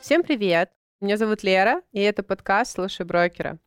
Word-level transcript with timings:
Всем 0.00 0.22
привет! 0.22 0.70
Меня 1.00 1.16
зовут 1.16 1.42
Лера, 1.42 1.82
и 1.92 2.00
это 2.00 2.22
подкаст 2.22 2.72
«Слушай 2.72 3.06
брокера». 3.06 3.58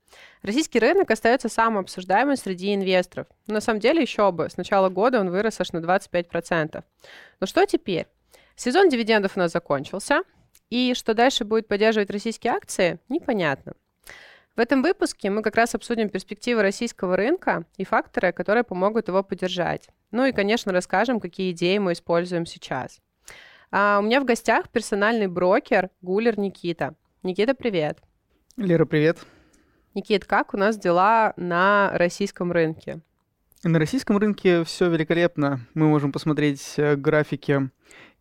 Российский 0.41 0.77
рынок 0.77 1.09
остается 1.09 1.49
самым 1.49 1.79
обсуждаемым 1.79 2.35
среди 2.35 2.75
инвесторов. 2.75 3.27
На 3.47 3.61
самом 3.61 3.79
деле 3.79 4.01
еще 4.01 4.31
бы. 4.31 4.49
С 4.49 4.57
начала 4.57 4.89
года 4.89 5.19
он 5.21 5.31
вырос 5.31 5.59
аж 5.59 5.71
на 5.71 5.77
25%. 5.77 6.83
Но 7.39 7.47
что 7.47 7.65
теперь? 7.65 8.07
Сезон 8.55 8.89
дивидендов 8.89 9.37
у 9.37 9.39
нас 9.39 9.51
закончился, 9.51 10.23
и 10.69 10.93
что 10.93 11.13
дальше 11.13 11.45
будет 11.45 11.67
поддерживать 11.67 12.11
российские 12.11 12.53
акции, 12.53 12.99
непонятно. 13.09 13.73
В 14.55 14.59
этом 14.59 14.83
выпуске 14.83 15.31
мы 15.31 15.41
как 15.41 15.55
раз 15.55 15.73
обсудим 15.73 16.09
перспективы 16.09 16.61
российского 16.61 17.17
рынка 17.17 17.65
и 17.77 17.83
факторы, 17.83 18.31
которые 18.31 18.63
помогут 18.63 19.07
его 19.07 19.23
поддержать. 19.23 19.89
Ну 20.11 20.25
и, 20.25 20.31
конечно, 20.31 20.71
расскажем, 20.71 21.19
какие 21.19 21.51
идеи 21.53 21.79
мы 21.79 21.93
используем 21.93 22.45
сейчас. 22.45 23.01
А 23.71 23.97
у 23.99 24.03
меня 24.03 24.21
в 24.21 24.25
гостях 24.25 24.69
персональный 24.69 25.25
брокер 25.25 25.89
Гулер 26.03 26.37
Никита. 26.37 26.93
Никита, 27.23 27.55
привет. 27.55 27.97
Лера, 28.55 28.85
привет. 28.85 29.25
Никит, 29.95 30.25
как 30.25 30.53
у 30.53 30.57
нас 30.57 30.77
дела 30.77 31.33
на 31.35 31.89
российском 31.95 32.51
рынке? 32.51 32.99
На 33.63 33.79
российском 33.79 34.17
рынке 34.17 34.63
все 34.65 34.87
великолепно. 34.87 35.61
Мы 35.73 35.87
можем 35.87 36.11
посмотреть 36.11 36.75
э, 36.77 36.95
графики 36.95 37.71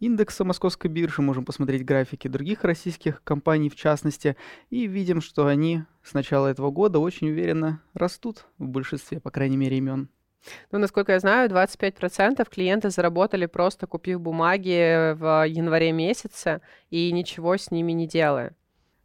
индекса 0.02 0.45
московской 0.45 0.91
биржи, 0.91 1.23
можем 1.23 1.45
посмотреть 1.45 1.84
графики 1.84 2.27
других 2.27 2.65
российских 2.65 3.23
компаний 3.23 3.70
в 3.70 3.77
частности, 3.77 4.37
и 4.69 4.88
видим, 4.88 5.20
что 5.20 5.47
они 5.47 5.84
с 6.02 6.12
начала 6.12 6.48
этого 6.48 6.70
года 6.70 6.98
очень 6.98 7.28
уверенно 7.28 7.80
растут 7.95 8.47
в 8.59 8.66
большинстве, 8.66 9.20
по 9.20 9.30
крайней 9.30 9.56
мере, 9.56 9.77
имен. 9.78 10.09
Ну, 10.73 10.80
насколько 10.80 11.12
я 11.12 11.20
знаю, 11.20 11.48
25% 11.48 12.45
клиенты 12.51 12.91
заработали 12.91 13.47
просто 13.47 13.87
купив 13.87 14.20
бумаги 14.20 15.14
в 15.14 15.47
январе 15.47 15.92
месяце 15.92 16.62
и 16.91 17.12
ничего 17.12 17.56
с 17.56 17.70
ними 17.70 17.92
не 17.92 18.09
делая. 18.09 18.56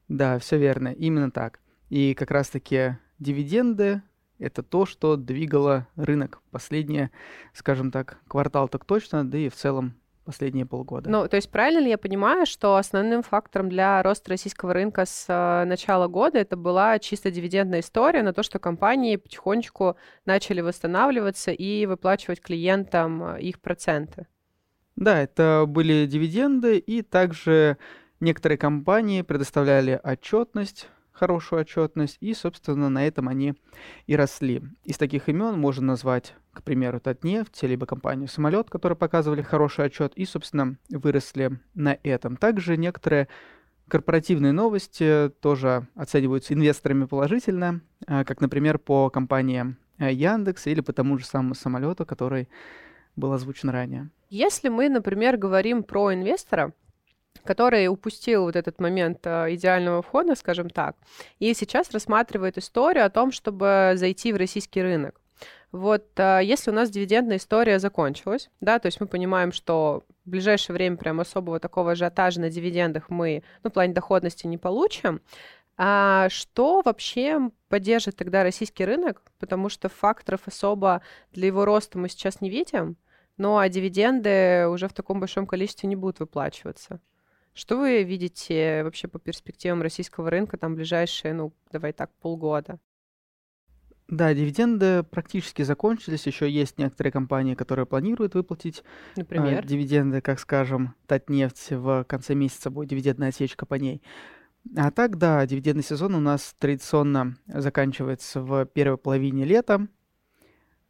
Да, 0.08 0.40
все 0.40 0.58
верно, 0.58 0.88
именно 0.88 1.30
так. 1.30 1.60
И 1.90 2.16
как 2.16 2.32
раз-таки 2.32 2.98
дивиденды 3.20 4.02
это 4.40 4.64
то, 4.64 4.88
что 4.88 5.16
двигало 5.16 5.88
рынок 5.96 6.42
последние, 6.50 7.12
скажем 7.54 7.92
так, 7.92 8.18
квартал 8.28 8.68
так 8.68 8.84
точно, 8.84 9.30
да 9.30 9.38
и 9.38 9.50
в 9.50 9.56
целом 9.56 9.94
последние 10.28 10.66
полгода. 10.66 11.10
Ну, 11.10 11.28
то 11.28 11.38
есть 11.38 11.50
правильно 11.50 11.80
ли 11.80 11.90
я 11.90 11.98
понимаю, 11.98 12.46
что 12.46 12.76
основным 12.76 13.24
фактором 13.24 13.70
для 13.70 14.04
роста 14.04 14.32
российского 14.32 14.74
рынка 14.74 15.06
с 15.06 15.26
э, 15.30 15.64
начала 15.66 16.08
года 16.08 16.38
это 16.38 16.58
была 16.58 17.00
чисто 17.00 17.32
дивидендная 17.32 17.80
история 17.80 18.24
на 18.24 18.34
то, 18.34 18.44
что 18.44 18.60
компании 18.60 19.16
потихонечку 19.16 19.96
начали 20.26 20.60
восстанавливаться 20.60 21.52
и 21.52 21.86
выплачивать 21.86 22.42
клиентам 22.42 23.24
э, 23.24 23.42
их 23.42 23.62
проценты? 23.62 24.28
Да, 24.98 25.18
это 25.22 25.64
были 25.66 26.06
дивиденды, 26.06 26.78
и 26.78 27.04
также 27.04 27.78
некоторые 28.20 28.58
компании 28.58 29.22
предоставляли 29.22 30.00
отчетность 30.04 30.90
хорошую 31.18 31.62
отчетность, 31.62 32.18
и, 32.22 32.34
собственно, 32.34 32.90
на 32.90 33.08
этом 33.08 33.28
они 33.28 33.56
и 34.06 34.16
росли. 34.16 34.64
Из 34.84 34.98
таких 34.98 35.30
имен 35.30 35.60
можно 35.60 35.88
назвать, 35.88 36.36
к 36.54 36.64
примеру, 36.64 37.00
Татнефть, 37.00 37.64
либо 37.64 37.86
компанию 37.86 38.28
Самолет, 38.28 38.70
которые 38.70 38.98
показывали 38.98 39.42
хороший 39.42 39.86
отчет, 39.86 40.14
и, 40.16 40.26
собственно, 40.26 40.78
выросли 40.90 41.60
на 41.74 41.98
этом. 42.04 42.38
Также 42.38 42.78
некоторые 42.78 43.28
корпоративные 43.88 44.52
новости 44.52 45.32
тоже 45.42 45.88
оцениваются 45.96 46.54
инвесторами 46.54 47.06
положительно, 47.06 47.82
а, 48.06 48.24
как, 48.24 48.42
например, 48.42 48.78
по 48.78 49.10
компании 49.10 49.76
э, 49.98 50.12
Яндекс 50.12 50.68
или 50.68 50.82
по 50.82 50.94
тому 50.94 51.18
же 51.18 51.26
самому 51.26 51.56
самолету, 51.56 52.06
который 52.06 52.50
был 53.16 53.34
озвучен 53.34 53.70
ранее. 53.70 54.10
Если 54.30 54.70
мы, 54.70 54.90
например, 54.90 55.38
говорим 55.38 55.84
про 55.84 56.14
инвестора, 56.14 56.74
который 57.44 57.88
упустил 57.88 58.44
вот 58.44 58.56
этот 58.56 58.80
момент 58.80 59.20
э, 59.26 59.54
идеального 59.56 60.02
входа, 60.02 60.36
скажем 60.36 60.70
так, 60.70 60.96
и 61.40 61.54
сейчас 61.54 61.92
рассматривает 61.92 62.58
историю 62.58 63.06
о 63.06 63.10
том, 63.10 63.32
чтобы 63.32 63.94
зайти 63.96 64.34
в 64.34 64.38
российский 64.38 64.82
рынок. 64.82 65.20
Вот 65.72 66.08
э, 66.18 66.40
если 66.44 66.72
у 66.72 66.74
нас 66.74 66.90
дивидендная 66.90 67.38
история 67.38 67.80
закончилась, 67.80 68.50
да, 68.62 68.80
то 68.80 68.88
есть 68.88 69.00
мы 69.02 69.08
понимаем, 69.08 69.52
что 69.52 70.04
в 70.26 70.30
ближайшее 70.30 70.74
время 70.74 70.98
прям 70.98 71.20
особого 71.20 71.60
такого 71.60 71.92
ажиотажа 71.92 72.40
на 72.42 72.50
дивидендах 72.50 73.10
мы, 73.10 73.44
ну, 73.64 73.70
в 73.70 73.74
плане 73.74 73.94
доходности 73.94 74.48
не 74.48 74.58
получим, 74.58 75.22
а 75.78 76.28
что 76.30 76.82
вообще 76.84 77.52
поддержит 77.70 78.16
тогда 78.16 78.44
российский 78.44 78.84
рынок? 78.84 79.22
Потому 79.40 79.70
что 79.70 79.90
факторов 79.90 80.42
особо 80.48 81.02
для 81.32 81.48
его 81.48 81.66
роста 81.66 82.00
мы 82.00 82.10
сейчас 82.10 82.42
не 82.42 82.50
видим, 82.50 82.98
ну 83.38 83.58
а 83.58 83.70
дивиденды 83.70 84.68
уже 84.68 84.88
в 84.88 84.94
таком 84.94 85.20
большом 85.20 85.46
количестве 85.46 85.88
не 85.88 85.96
будут 85.96 86.20
выплачиваться. 86.20 87.00
Что 87.58 87.76
вы 87.76 88.04
видите 88.04 88.84
вообще 88.84 89.08
по 89.08 89.18
перспективам 89.18 89.82
российского 89.82 90.30
рынка 90.30 90.58
там 90.58 90.76
ближайшие, 90.76 91.34
ну, 91.34 91.52
давай 91.72 91.92
так, 91.92 92.12
полгода? 92.22 92.78
Да, 94.08 94.32
дивиденды 94.36 95.02
практически 95.02 95.64
закончились. 95.64 96.28
Еще 96.28 96.48
есть 96.52 96.78
некоторые 96.78 97.12
компании, 97.12 97.56
которые 97.56 97.88
планируют 97.88 98.36
выплатить 98.36 98.84
э, 99.16 99.22
Например? 99.22 99.64
э, 99.64 99.68
дивиденды, 99.68 100.22
как 100.22 100.40
скажем, 100.40 100.94
Татнефть 101.08 101.72
в 101.72 102.04
конце 102.04 102.36
месяца 102.36 102.70
будет 102.70 102.90
дивидендная 102.90 103.30
отсечка 103.30 103.66
по 103.66 103.74
ней. 103.74 104.04
А 104.76 104.92
так, 104.92 105.18
да, 105.18 105.44
дивидендный 105.48 105.84
сезон 105.84 106.14
у 106.14 106.20
нас 106.20 106.56
традиционно 106.60 107.38
заканчивается 107.48 108.40
в 108.40 108.68
первой 108.68 109.00
половине 109.00 109.46
лета. 109.46 109.88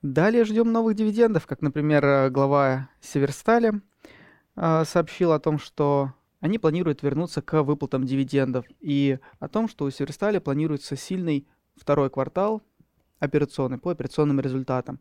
Далее 0.01 0.43
ждем 0.43 0.73
новых 0.73 0.97
дивидендов, 0.97 1.47
как, 1.47 1.61
например, 1.61 2.29
глава 2.29 2.89
Северстали 2.99 3.81
э, 4.57 4.83
сообщил 4.83 5.31
о 5.31 5.39
том, 5.39 5.59
что 5.59 6.11
они 6.39 6.59
планируют 6.59 7.03
вернуться 7.03 7.41
к 7.41 7.63
выплатам 7.63 8.05
дивидендов 8.05 8.65
и 8.79 9.19
о 9.39 9.47
том, 9.47 9.67
что 9.67 9.85
у 9.85 9.89
Северстали 9.89 10.39
планируется 10.39 10.95
сильный 10.95 11.47
второй 11.75 12.09
квартал 12.09 12.61
операционный 13.19 13.77
по 13.77 13.91
операционным 13.91 14.39
результатам. 14.39 14.99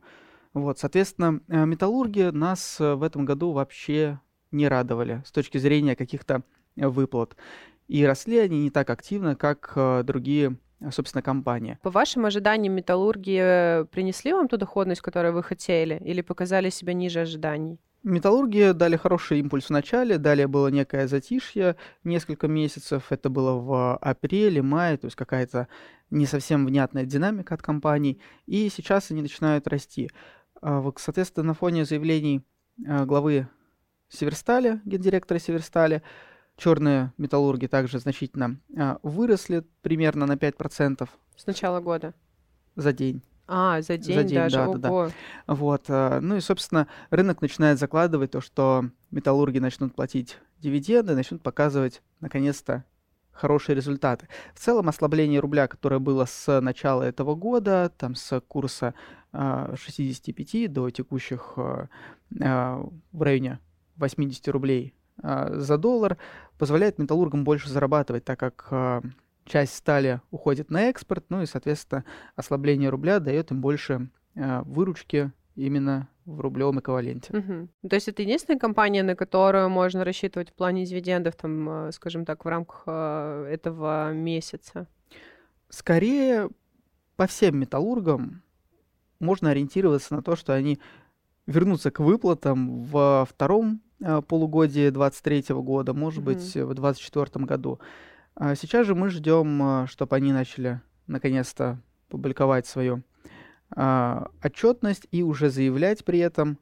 Вот, 0.55 0.79
соответственно, 0.79 1.41
э, 1.49 1.67
металлурги 1.67 2.31
нас 2.31 2.81
э, 2.81 2.95
в 2.95 3.03
этом 3.03 3.27
году 3.27 3.53
вообще 3.53 4.21
не 4.53 4.69
радовали 4.69 5.23
с 5.27 5.31
точки 5.31 5.59
зрения 5.59 5.95
каких-то 5.97 6.43
э, 6.77 6.89
выплат. 6.89 7.37
И 7.89 8.05
росли 8.07 8.39
они 8.39 8.63
не 8.63 8.71
так 8.71 8.89
активно, 8.89 9.37
как 9.37 9.73
другие 10.05 10.57
собственно, 10.91 11.23
компании. 11.23 11.79
По 11.83 11.91
вашим 11.91 12.27
ожиданиям, 12.27 12.75
металлурги 12.75 13.85
принесли 13.93 14.33
вам 14.33 14.49
ту 14.49 14.57
доходность, 14.57 15.03
которую 15.03 15.35
вы 15.35 15.43
хотели, 15.43 16.01
или 16.05 16.21
показали 16.21 16.71
себя 16.71 16.95
ниже 16.95 17.21
ожиданий? 17.21 17.79
Металлурги 18.07 18.71
дали 18.71 18.95
хороший 18.95 19.41
импульс 19.41 19.65
в 19.67 19.71
начале, 19.71 20.19
далее 20.19 20.47
было 20.47 20.69
некое 20.69 21.09
затишье, 21.09 21.75
несколько 22.05 22.47
месяцев, 22.47 23.11
это 23.11 23.29
было 23.31 23.55
в 23.55 23.97
апреле, 23.97 24.63
мае, 24.63 24.97
то 24.97 25.07
есть 25.07 25.17
какая-то 25.17 25.67
не 26.11 26.25
совсем 26.25 26.65
внятная 26.67 27.05
динамика 27.05 27.55
от 27.55 27.63
компаний, 27.63 28.21
и 28.47 28.69
сейчас 28.69 29.11
они 29.11 29.23
начинают 29.23 29.67
расти. 29.67 30.09
А 30.63 30.89
соответственно, 30.99 31.49
на 31.49 31.55
фоне 31.55 31.85
заявлений 31.85 32.47
а, 32.87 33.07
главы 33.07 33.49
Северстали, 34.09 34.81
гендиректора 34.85 35.41
Северстали, 35.41 36.01
черные 36.57 37.13
металлурги 37.19 37.67
также 37.67 37.99
значительно 37.99 38.61
а, 38.79 39.01
выросли 39.03 39.65
примерно 39.83 40.27
на 40.27 40.35
5%. 40.35 41.09
С 41.35 41.47
начала 41.47 41.81
года? 41.81 42.15
За 42.77 42.93
день. 42.93 43.25
А, 43.49 43.81
за 43.81 43.97
день, 43.97 44.15
за 44.17 44.25
день 44.25 44.39
даже, 44.39 44.57
да, 44.57 44.69
Ого. 44.69 44.79
да, 44.79 44.89
да. 44.89 45.55
Вот, 45.55 45.85
э, 45.89 46.19
ну 46.21 46.37
и, 46.37 46.41
собственно, 46.41 46.89
рынок 47.11 47.41
начинает 47.43 47.79
закладывать 47.79 48.33
то, 48.33 48.41
что 48.41 48.87
металлурги 49.11 49.59
начнут 49.59 49.95
платить 49.95 50.39
дивиденды, 50.59 51.15
начнут 51.15 51.43
показывать, 51.43 52.03
наконец-то, 52.21 52.85
хорошие 53.31 53.77
результаты. 53.77 54.29
В 54.55 54.59
целом, 54.59 54.89
ослабление 54.89 55.41
рубля, 55.41 55.69
которое 55.69 56.01
было 56.01 56.25
с 56.25 56.61
начала 56.61 57.03
этого 57.03 57.35
года, 57.35 57.93
там 57.97 58.15
с 58.15 58.41
курса 58.41 58.95
65 59.33 60.55
э, 60.55 60.69
до 60.69 60.91
текущих 60.91 61.55
э, 61.57 61.87
в 62.31 63.23
районе 63.23 63.61
80 63.97 64.49
рублей 64.49 64.95
за 65.23 65.79
доллар, 65.79 66.19
позволяет 66.59 66.99
металлургам 66.99 67.45
больше 67.45 67.71
зарабатывать, 67.71 68.25
так 68.25 68.39
как 68.39 69.03
часть 69.47 69.75
стали 69.75 70.21
уходит 70.31 70.71
на 70.71 70.91
экспорт, 70.91 71.25
ну 71.29 71.43
и, 71.43 71.47
соответственно, 71.47 72.05
ослабление 72.35 72.91
рубля 72.91 73.21
дает 73.21 73.51
им 73.51 73.61
больше 73.61 74.11
э, 74.35 74.63
выручки 74.63 75.33
именно 75.55 76.09
в 76.27 76.41
рублевом 76.41 76.81
эквиваленте. 76.81 77.37
Угу. 77.37 77.89
То 77.89 77.95
есть 77.95 78.09
это 78.09 78.23
единственная 78.23 78.59
компания, 78.59 79.03
на 79.03 79.15
которую 79.15 79.71
можно 79.71 80.05
рассчитывать 80.05 80.51
в 80.51 80.55
плане 80.55 80.85
дивидендов, 80.85 81.37
там, 81.37 81.89
э, 81.89 81.93
скажем 81.93 82.25
так, 82.25 82.45
в 82.45 82.49
рамках 82.49 82.83
э, 82.87 83.49
этого 83.51 84.13
месяца? 84.13 84.89
Скорее, 85.69 86.51
по 87.17 87.27
всем 87.27 87.59
металлургам 87.59 88.43
можно 89.21 89.51
ориентироваться 89.51 90.15
на 90.15 90.23
то, 90.23 90.37
что 90.37 90.53
они 90.53 90.81
вернутся 91.47 91.91
к 91.91 92.01
выплатам 92.01 92.83
во 92.83 93.25
втором 93.25 93.81
э, 94.01 94.21
полугодии 94.23 94.91
2023 94.91 95.55
года, 95.57 95.95
может 95.95 96.19
угу. 96.19 96.27
быть, 96.27 96.43
в 96.43 96.75
2024 96.75 97.45
году. 97.47 97.79
А 98.37 98.55
сейчас 98.55 98.87
же 98.87 98.95
мы 98.95 99.09
ждем, 99.09 99.63
а, 99.63 99.87
чтобы 99.87 100.15
они 100.15 100.31
начали 100.31 100.83
наконец-то 101.07 101.81
публиковать 102.09 102.67
свою 102.67 103.03
а, 103.75 104.31
отчетность 104.43 105.09
и 105.11 105.23
уже 105.23 105.49
заявлять 105.49 106.05
при 106.05 106.19
этом, 106.19 106.59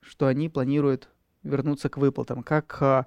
что 0.00 0.26
они 0.26 0.50
планируют 0.50 1.08
вернуться 1.42 1.88
к 1.88 1.96
выплатам, 1.96 2.42
как 2.42 3.06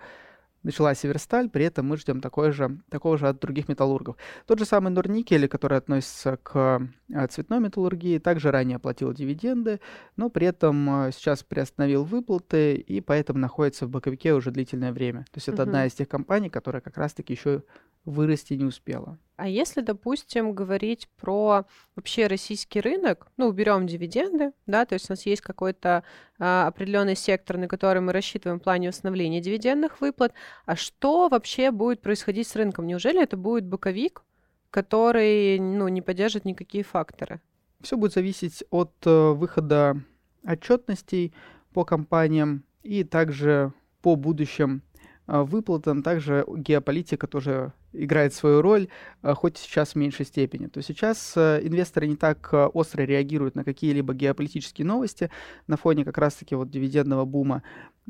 начала 0.64 0.94
Северсталь, 0.94 1.50
при 1.50 1.66
этом 1.66 1.88
мы 1.88 1.98
ждем 1.98 2.22
такой 2.22 2.52
же, 2.52 2.80
такого 2.90 3.18
же 3.18 3.28
от 3.28 3.40
других 3.40 3.68
металлургов. 3.68 4.18
Тот 4.46 4.60
же 4.60 4.66
самый 4.66 4.92
Норникель, 4.92 5.48
который 5.48 5.78
относится 5.78 6.38
к 6.38 6.82
а, 7.14 7.28
цветной 7.28 7.60
металлургии, 7.60 8.20
также 8.20 8.52
ранее 8.52 8.76
оплатил 8.78 9.14
дивиденды, 9.14 9.80
но 10.16 10.30
при 10.30 10.48
этом 10.48 10.90
а, 10.90 11.12
сейчас 11.12 11.44
приостановил 11.44 12.04
выплаты 12.04 12.76
и 12.76 13.02
поэтому 13.02 13.40
находится 13.40 13.86
в 13.86 13.90
боковике 13.90 14.34
уже 14.34 14.52
длительное 14.52 14.92
время. 14.92 15.22
То 15.32 15.38
есть 15.38 15.48
это 15.48 15.64
угу. 15.64 15.70
одна 15.70 15.86
из 15.86 15.94
тех 15.94 16.08
компаний, 16.08 16.50
которая 16.50 16.82
как 16.82 16.98
раз-таки 16.98 17.34
еще 17.34 17.64
вырасти 18.06 18.54
не 18.54 18.66
успела. 18.66 19.18
А 19.39 19.47
если, 19.47 19.80
допустим, 19.80 20.51
говорить 20.53 21.07
про 21.15 21.63
вообще 21.95 22.27
российский 22.27 22.81
рынок, 22.81 23.27
ну, 23.38 23.47
уберем 23.47 23.88
дивиденды, 23.88 24.51
да, 24.68 24.86
то 24.86 24.95
есть 24.95 25.09
у 25.09 25.13
нас 25.13 25.25
есть 25.25 25.41
какой-то 25.41 26.03
а, 26.39 26.68
определенный 26.68 27.15
сектор, 27.15 27.56
на 27.56 27.69
который 27.69 28.01
мы 28.01 28.12
рассчитываем 28.12 28.59
в 28.59 28.63
плане 28.63 28.89
восстановления 28.89 29.39
дивидендных 29.39 30.01
выплат, 30.01 30.33
а 30.65 30.75
что 30.75 31.30
вообще 31.30 31.71
будет 31.71 32.01
происходить 32.01 32.50
с 32.50 32.56
рынком? 32.57 32.86
Неужели 32.86 33.24
это 33.24 33.38
будет 33.38 33.65
боковик, 33.65 34.24
который, 34.71 35.57
ну, 35.57 35.88
не 35.88 36.01
поддержит 36.01 36.44
никакие 36.44 36.83
факторы? 36.83 37.39
Все 37.80 37.95
будет 37.95 38.12
зависеть 38.12 38.65
от 38.71 38.91
э, 39.06 39.31
выхода 39.31 40.01
отчетностей 40.44 41.33
по 41.74 41.86
компаниям 41.86 42.65
и 42.83 43.06
также 43.06 43.71
по 44.01 44.18
будущим 44.18 44.81
выплатам. 45.30 46.04
Также 46.04 46.46
геополитика 46.48 47.28
тоже 47.28 47.74
играет 47.94 48.34
свою 48.34 48.62
роль, 48.62 48.88
а, 49.22 49.34
хоть 49.34 49.58
сейчас 49.58 49.94
в 49.94 49.96
меньшей 49.96 50.26
степени. 50.26 50.68
То 50.68 50.81
сейчас 50.81 51.34
э, 51.36 51.60
инвесторы 51.64 52.08
не 52.08 52.16
так 52.16 52.50
э, 52.52 52.66
остро 52.66 53.04
реагируют 53.04 53.56
на 53.56 53.64
какие-либо 53.64 54.14
геополитические 54.14 54.86
новости 54.86 55.30
на 55.68 55.78
фоне 55.78 56.06
как 56.06 56.18
раз-таки 56.18 56.56
вот 56.56 56.70
дивидендного 56.70 57.26
бума. 57.26 57.64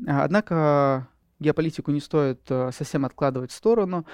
А, 0.06 0.24
однако 0.24 1.08
геополитику 1.38 1.90
не 1.90 2.00
стоит 2.00 2.40
э, 2.48 2.70
совсем 2.72 3.04
откладывать 3.04 3.50
в 3.50 3.54
сторону. 3.54 4.06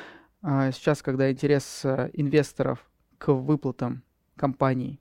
А, 0.42 0.70
сейчас, 0.72 1.02
когда 1.02 1.30
интерес 1.30 1.84
инвесторов 2.12 2.88
к 3.18 3.32
выплатам 3.32 4.02
компаний 4.36 5.00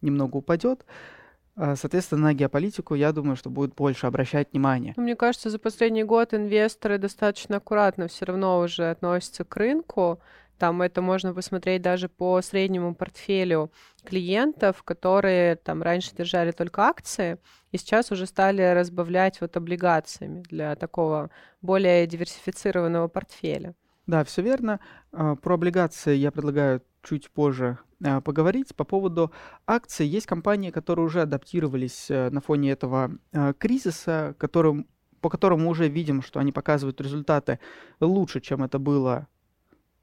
немного 0.00 0.36
упадет, 0.36 0.84
а, 0.86 1.23
соответственно, 1.56 2.22
на 2.22 2.34
геополитику, 2.34 2.94
я 2.94 3.12
думаю, 3.12 3.36
что 3.36 3.50
будет 3.50 3.74
больше 3.74 4.06
обращать 4.06 4.52
внимание. 4.52 4.94
Ну, 4.96 5.02
мне 5.02 5.16
кажется, 5.16 5.50
за 5.50 5.58
последний 5.58 6.04
год 6.04 6.34
инвесторы 6.34 6.98
достаточно 6.98 7.56
аккуратно 7.58 8.08
все 8.08 8.24
равно 8.24 8.58
уже 8.58 8.90
относятся 8.90 9.44
к 9.44 9.56
рынку. 9.56 10.20
Там 10.58 10.82
это 10.82 11.02
можно 11.02 11.34
посмотреть 11.34 11.82
даже 11.82 12.08
по 12.08 12.40
среднему 12.40 12.94
портфелю 12.94 13.72
клиентов, 14.04 14.82
которые 14.82 15.56
там 15.56 15.82
раньше 15.82 16.14
держали 16.16 16.52
только 16.52 16.82
акции, 16.82 17.38
и 17.72 17.78
сейчас 17.78 18.12
уже 18.12 18.26
стали 18.26 18.62
разбавлять 18.62 19.40
вот 19.40 19.56
облигациями 19.56 20.42
для 20.42 20.76
такого 20.76 21.30
более 21.60 22.06
диверсифицированного 22.06 23.08
портфеля. 23.08 23.74
Да, 24.06 24.22
все 24.22 24.42
верно. 24.42 24.80
А, 25.12 25.34
про 25.34 25.54
облигации 25.54 26.14
я 26.14 26.30
предлагаю 26.30 26.82
чуть 27.04 27.30
позже 27.30 27.78
а, 28.04 28.20
поговорить. 28.20 28.74
По 28.74 28.84
поводу 28.84 29.32
акций, 29.66 30.06
есть 30.06 30.26
компании, 30.26 30.70
которые 30.70 31.06
уже 31.06 31.22
адаптировались 31.22 32.10
э, 32.10 32.30
на 32.30 32.40
фоне 32.40 32.72
этого 32.72 33.12
а, 33.32 33.52
кризиса, 33.52 34.34
которым, 34.38 34.86
по 35.20 35.28
которому 35.28 35.64
мы 35.64 35.70
уже 35.70 35.88
видим, 35.88 36.22
что 36.22 36.40
они 36.40 36.52
показывают 36.52 37.00
результаты 37.00 37.60
лучше, 38.00 38.40
чем 38.40 38.62
это 38.62 38.78
было 38.78 39.28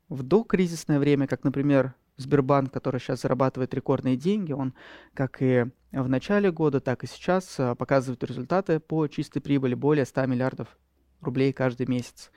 в 0.10 0.24
докризисное 0.24 1.00
время, 1.00 1.28
как, 1.28 1.44
например, 1.44 1.96
Сбербанк, 2.18 2.72
который 2.72 3.00
сейчас 3.00 3.22
зарабатывает 3.22 3.74
рекордные 3.74 4.16
деньги, 4.16 4.52
он 4.52 4.74
как 5.14 5.42
и 5.42 5.66
в 5.92 6.08
начале 6.08 6.52
года, 6.52 6.80
так 6.80 7.04
и 7.04 7.08
сейчас 7.08 7.60
показывает 7.78 8.24
результаты 8.24 8.80
по 8.80 9.08
чистой 9.08 9.40
прибыли 9.40 9.74
более 9.74 10.06
100 10.06 10.26
миллиардов 10.28 10.78
рублей 11.22 11.54
каждый 11.54 11.88
месяц. 11.88 12.32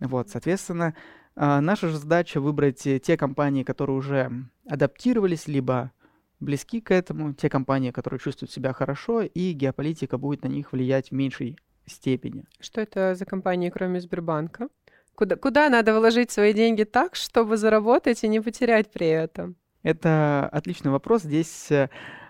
Вот, 0.00 0.30
соответственно, 0.30 0.94
наша 1.36 1.88
же 1.88 1.98
задача 1.98 2.40
выбрать 2.40 2.82
те 2.82 3.16
компании, 3.16 3.62
которые 3.62 3.96
уже 3.96 4.30
адаптировались, 4.68 5.46
либо 5.46 5.92
близки 6.40 6.80
к 6.80 6.90
этому, 6.90 7.34
те 7.34 7.48
компании, 7.48 7.90
которые 7.90 8.20
чувствуют 8.20 8.50
себя 8.50 8.72
хорошо, 8.72 9.22
и 9.22 9.52
геополитика 9.52 10.18
будет 10.18 10.42
на 10.42 10.48
них 10.48 10.72
влиять 10.72 11.10
в 11.10 11.12
меньшей 11.12 11.58
степени. 11.86 12.44
Что 12.60 12.80
это 12.80 13.14
за 13.14 13.24
компании, 13.24 13.70
кроме 13.70 14.00
Сбербанка? 14.00 14.68
Куда, 15.14 15.36
куда 15.36 15.68
надо 15.70 15.98
вложить 15.98 16.30
свои 16.30 16.52
деньги 16.52 16.84
так, 16.84 17.16
чтобы 17.16 17.56
заработать 17.56 18.22
и 18.22 18.28
не 18.28 18.40
потерять 18.40 18.90
при 18.90 19.06
этом? 19.06 19.56
Это 19.82 20.48
отличный 20.52 20.90
вопрос. 20.90 21.22
Здесь 21.22 21.70
э, 21.70 21.88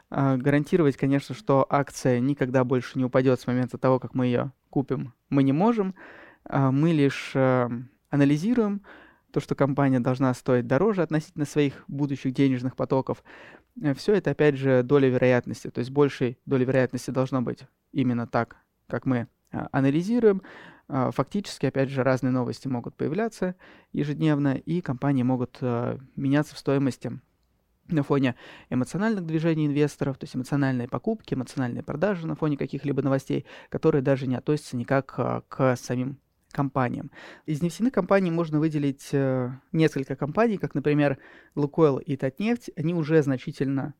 гарантировать, 0.08 0.97
конечно, 0.97 1.35
что 1.35 1.67
акция 1.69 2.20
никогда 2.20 2.62
больше 2.64 2.99
не 2.99 3.05
упадет 3.05 3.41
с 3.41 3.47
момента 3.47 3.76
того, 3.76 3.99
как 3.99 4.14
мы 4.14 4.26
ее 4.26 4.53
купим, 4.70 5.14
мы 5.31 5.43
не 5.43 5.53
можем. 5.53 5.94
А, 6.44 6.70
мы 6.70 6.93
лишь 6.93 7.32
э, 7.35 7.69
анализируем 8.17 8.83
то, 9.31 9.41
что 9.41 9.55
компания 9.55 10.01
должна 10.01 10.33
стоить 10.35 10.67
дороже 10.67 11.03
относительно 11.03 11.45
своих 11.45 11.85
будущих 11.89 12.33
денежных 12.33 12.75
потоков. 12.77 13.23
Э, 13.81 13.95
Все 13.95 14.15
это, 14.15 14.31
опять 14.31 14.57
же, 14.57 14.83
доля 14.83 15.09
вероятности. 15.09 15.71
То 15.71 15.79
есть 15.79 15.91
большей 15.91 16.39
доли 16.47 16.65
вероятности 16.65 17.11
должно 17.11 17.43
быть 17.43 17.61
именно 17.93 18.27
так, 18.27 18.57
как 18.89 19.07
мы 19.07 19.29
а, 19.53 19.69
анализируем. 19.73 20.43
А, 20.89 21.11
фактически, 21.11 21.67
опять 21.67 21.91
же, 21.91 22.03
разные 22.03 22.31
новости 22.31 22.69
могут 22.69 22.95
появляться 22.95 23.57
ежедневно, 23.93 24.55
и 24.55 24.81
компании 24.81 25.23
могут 25.23 25.59
э, 25.61 25.99
меняться 26.15 26.55
в 26.55 26.59
стоимости 26.59 27.19
на 27.89 28.03
фоне 28.03 28.35
эмоциональных 28.71 29.27
движений 29.27 29.67
инвесторов, 29.67 30.19
то 30.19 30.25
есть 30.25 30.35
эмоциональные 30.35 30.89
покупки, 30.89 31.35
эмоциональные 31.35 31.83
продажи 31.83 32.27
на 32.27 32.35
фоне 32.35 32.57
каких-либо 32.57 33.03
новостей, 33.03 33.47
которые 33.69 34.03
даже 34.03 34.27
не 34.27 34.37
относятся 34.37 34.77
никак 34.77 35.15
а, 35.19 35.43
к 35.49 35.77
самим 35.77 36.19
компаниям. 36.56 37.11
Из 37.44 37.61
нефтяных 37.61 37.93
компаний 37.93 38.31
можно 38.31 38.58
выделить 38.58 39.11
э, 39.12 39.50
несколько 39.73 40.17
компаний, 40.17 40.56
как, 40.56 40.75
например, 40.75 41.19
Лукойл 41.55 41.99
и 41.99 42.17
Татнефть. 42.17 42.70
Они 42.76 42.94
уже 42.94 43.23
значительно 43.23 43.93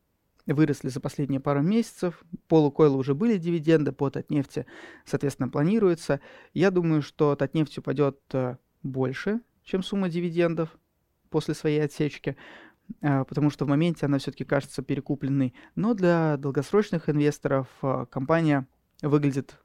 выросли 0.47 0.89
за 0.89 0.99
последние 0.99 1.39
пару 1.39 1.61
месяцев. 1.61 2.23
По 2.47 2.59
Лукойлу 2.59 2.97
уже 2.97 3.13
были 3.13 3.37
дивиденды, 3.37 3.91
по 3.91 4.09
Татнефти, 4.09 4.65
соответственно, 5.05 5.49
планируется. 5.49 6.19
Я 6.55 6.71
думаю, 6.71 7.03
что 7.03 7.35
Татнефть 7.35 7.77
упадет 7.77 8.19
э, 8.33 8.55
больше, 8.81 9.39
чем 9.63 9.83
сумма 9.83 10.09
дивидендов 10.09 10.69
после 11.29 11.53
своей 11.53 11.83
отсечки, 11.83 12.37
э, 13.01 13.23
потому 13.25 13.51
что 13.51 13.65
в 13.65 13.67
моменте 13.67 14.07
она 14.07 14.17
все-таки 14.17 14.45
кажется 14.45 14.81
перекупленной. 14.81 15.53
Но 15.75 15.93
для 15.93 16.37
долгосрочных 16.37 17.07
инвесторов 17.07 17.67
компания 18.09 18.65
выглядит 19.03 19.59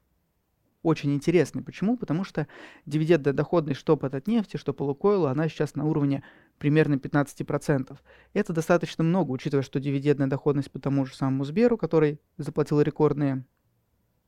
очень 0.83 1.13
интересный. 1.13 1.63
Почему? 1.63 1.97
Потому 1.97 2.23
что 2.23 2.47
дивидендная 2.85 3.33
доходность 3.33 3.79
что 3.79 3.97
по 3.97 4.11
нефти, 4.27 4.57
что 4.57 4.73
по 4.73 4.83
Лукойлу, 4.83 5.27
она 5.27 5.47
сейчас 5.47 5.75
на 5.75 5.85
уровне 5.85 6.23
примерно 6.59 6.95
15%. 6.95 7.97
Это 8.33 8.53
достаточно 8.53 9.03
много, 9.03 9.31
учитывая, 9.31 9.63
что 9.63 9.79
дивидендная 9.79 10.27
доходность 10.27 10.71
по 10.71 10.79
тому 10.79 11.05
же 11.05 11.15
самому 11.15 11.45
Сберу, 11.45 11.77
который 11.77 12.19
заплатил 12.37 12.81
рекордные, 12.81 13.45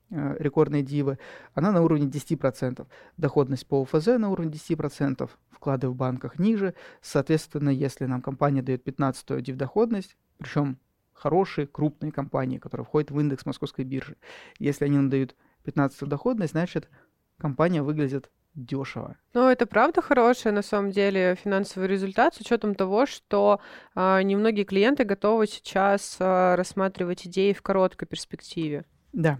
э, 0.09 0.35
рекордные 0.39 0.81
дивы, 0.81 1.19
она 1.53 1.71
на 1.71 1.81
уровне 1.81 2.07
10%. 2.07 2.87
Доходность 3.17 3.67
по 3.67 3.81
УФЗ 3.81 4.17
на 4.17 4.29
уровне 4.29 4.51
10%, 4.51 5.29
вклады 5.51 5.89
в 5.89 5.95
банках 5.95 6.39
ниже. 6.39 6.73
Соответственно, 7.01 7.69
если 7.69 8.05
нам 8.05 8.21
компания 8.21 8.61
дает 8.61 8.83
15 8.83 9.41
див-доходность, 9.41 10.15
причем 10.37 10.77
хорошие, 11.13 11.67
крупные 11.67 12.11
компании, 12.11 12.59
которые 12.59 12.85
входят 12.85 13.11
в 13.11 13.19
индекс 13.19 13.45
московской 13.45 13.85
биржи, 13.85 14.15
если 14.59 14.85
они 14.85 14.97
нам 14.97 15.09
дают 15.09 15.35
15 15.65 16.07
доходность, 16.07 16.51
значит, 16.53 16.89
компания 17.37 17.81
выглядит 17.81 18.29
дешево. 18.55 19.17
Ну, 19.33 19.49
это 19.49 19.65
правда 19.65 20.01
хороший, 20.01 20.51
на 20.51 20.61
самом 20.61 20.91
деле, 20.91 21.35
финансовый 21.43 21.87
результат 21.87 22.35
с 22.35 22.39
учетом 22.39 22.73
того, 22.73 23.05
что 23.05 23.59
а, 23.93 24.21
немногие 24.21 24.65
клиенты 24.65 25.03
готовы 25.03 25.47
сейчас 25.47 26.17
а, 26.19 26.55
рассматривать 26.55 27.27
идеи 27.27 27.51
в 27.51 27.61
короткой 27.61 28.07
перспективе. 28.07 28.85
Да, 29.11 29.39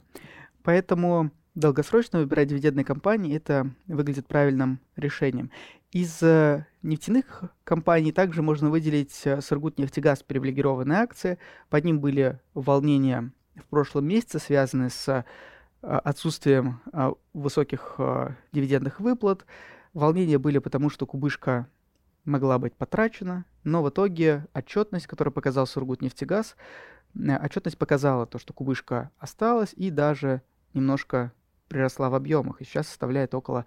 поэтому 0.63 1.32
долгосрочно 1.55 2.20
выбирать 2.20 2.50
дивидендные 2.50 2.86
компании 2.86 3.36
это 3.36 3.72
выглядит 3.88 4.27
правильным 4.27 4.79
решением. 4.98 5.50
Из 5.91 6.22
э, 6.22 6.65
нефтяных 6.84 7.44
компаний 7.63 8.12
также 8.12 8.41
можно 8.41 8.70
выделить 8.70 9.22
э, 9.24 9.39
Сургутнефтегаз 9.39 10.24
привилегированные 10.24 11.00
акции. 11.00 11.38
Под 11.70 11.86
ним 11.86 12.01
были 12.01 12.39
волнения 12.53 13.32
в 13.55 13.65
прошлом 13.70 14.05
месяце, 14.05 14.39
связанные 14.39 14.89
с 14.89 15.24
отсутствием 15.86 16.82
а, 16.92 17.13
высоких 17.34 17.96
а, 17.98 18.36
дивидендных 18.51 19.00
выплат. 19.00 19.46
Волнения 19.94 20.38
были 20.38 20.58
потому, 20.58 20.89
что 20.89 21.06
кубышка 21.06 21.68
могла 22.25 22.58
быть 22.58 22.75
потрачена, 22.75 23.46
но 23.63 23.84
в 23.84 23.89
итоге 23.89 24.48
отчетность, 24.54 25.08
которую 25.08 25.34
показал 25.34 25.68
Сургутнефтегаз, 25.68 26.56
отчетность 27.15 27.77
показала 27.77 28.25
то, 28.25 28.39
что 28.39 28.51
кубышка 28.51 29.12
осталась 29.20 29.74
и 29.74 29.92
даже 29.92 30.42
немножко 30.74 31.32
приросла 31.68 32.10
в 32.10 32.15
объемах, 32.15 32.62
и 32.62 32.65
сейчас 32.65 32.88
составляет 32.88 33.36
около 33.36 33.65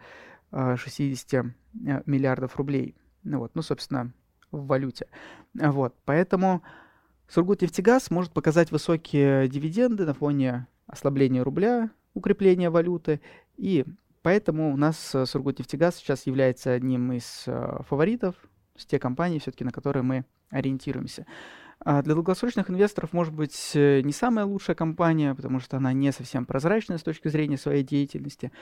60 0.51 1.47
миллиардов 1.73 2.57
рублей. 2.57 2.97
Ну 3.23 3.39
вот, 3.39 3.55
ну, 3.55 3.63
собственно, 3.63 4.13
в 4.51 4.67
валюте. 4.67 5.07
Вот, 5.55 5.95
поэтому 6.05 6.63
Сургутнефтегаз 7.29 8.11
может 8.11 8.33
показать 8.33 8.73
высокие 8.73 9.49
дивиденды 9.49 10.05
на 10.05 10.15
фоне 10.15 10.67
ослабления 10.87 11.45
рубля, 11.45 11.91
укрепления 12.15 12.71
валюты, 12.71 13.21
и 13.57 13.85
поэтому 14.23 14.73
у 14.73 14.77
нас 14.77 15.15
э, 15.15 15.27
Сургутнефтегаз 15.27 15.97
сейчас 15.97 16.27
является 16.27 16.73
одним 16.73 17.13
из 17.13 17.45
э, 17.47 17.81
фаворитов, 17.89 18.35
с 18.77 18.87
те 18.87 18.99
компании 18.99 19.39
все-таки, 19.39 19.65
на 19.65 19.73
которые 19.73 20.03
мы 20.03 20.25
ориентируемся. 20.51 21.27
А 21.81 22.03
для 22.03 22.15
долгосрочных 22.15 22.71
инвесторов 22.71 23.13
может 23.13 23.33
быть 23.33 23.73
э, 23.75 24.01
не 24.01 24.13
самая 24.13 24.45
лучшая 24.45 24.75
компания, 24.75 25.35
потому 25.35 25.61
что 25.61 25.77
она 25.77 25.93
не 25.93 26.13
совсем 26.13 26.45
прозрачная 26.45 26.99
с 26.99 27.03
точки 27.03 27.29
зрения 27.29 27.57
своей 27.57 27.85
деятельности. 27.85 28.53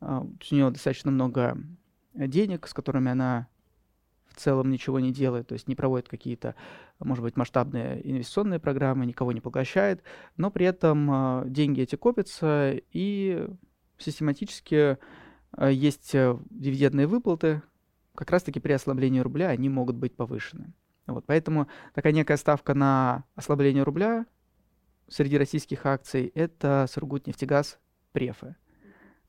А, 0.00 0.20
у 0.20 0.54
нее 0.54 0.70
достаточно 0.70 1.10
много 1.10 1.56
денег, 2.14 2.66
с 2.66 2.74
которыми 2.74 3.10
она 3.10 3.48
в 4.36 4.40
целом 4.40 4.70
ничего 4.70 5.00
не 5.00 5.12
делает, 5.12 5.48
то 5.48 5.54
есть 5.54 5.66
не 5.66 5.74
проводит 5.74 6.08
какие-то, 6.08 6.54
может 6.98 7.24
быть, 7.24 7.36
масштабные 7.36 8.08
инвестиционные 8.08 8.60
программы, 8.60 9.06
никого 9.06 9.32
не 9.32 9.40
поглощает, 9.40 10.02
но 10.36 10.50
при 10.50 10.66
этом 10.66 11.10
а, 11.10 11.44
деньги 11.46 11.80
эти 11.80 11.96
копятся 11.96 12.74
и 12.92 13.48
систематически 13.98 14.98
а, 15.52 15.70
есть 15.70 16.14
э, 16.14 16.38
дивидендные 16.50 17.06
выплаты, 17.06 17.62
как 18.14 18.30
раз-таки 18.30 18.60
при 18.60 18.72
ослаблении 18.72 19.20
рубля 19.20 19.48
они 19.48 19.68
могут 19.68 19.96
быть 19.96 20.14
повышены. 20.14 20.74
Вот, 21.06 21.24
поэтому 21.24 21.68
такая 21.94 22.12
некая 22.12 22.36
ставка 22.36 22.74
на 22.74 23.24
ослабление 23.36 23.84
рубля 23.84 24.26
среди 25.08 25.38
российских 25.38 25.86
акций– 25.86 26.30
это 26.34 26.86
Сургутнефтегаз, 26.90 27.78
Префы. 28.12 28.56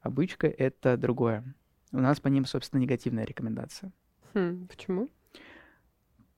Обычка– 0.02 0.48
это 0.58 0.98
другое. 0.98 1.56
У 1.92 2.00
нас 2.00 2.20
по 2.20 2.28
ним, 2.28 2.46
собственно, 2.46 2.82
негативная 2.82 3.26
рекомендация. 3.26 3.92
Хм, 4.34 4.68
почему? 4.68 5.10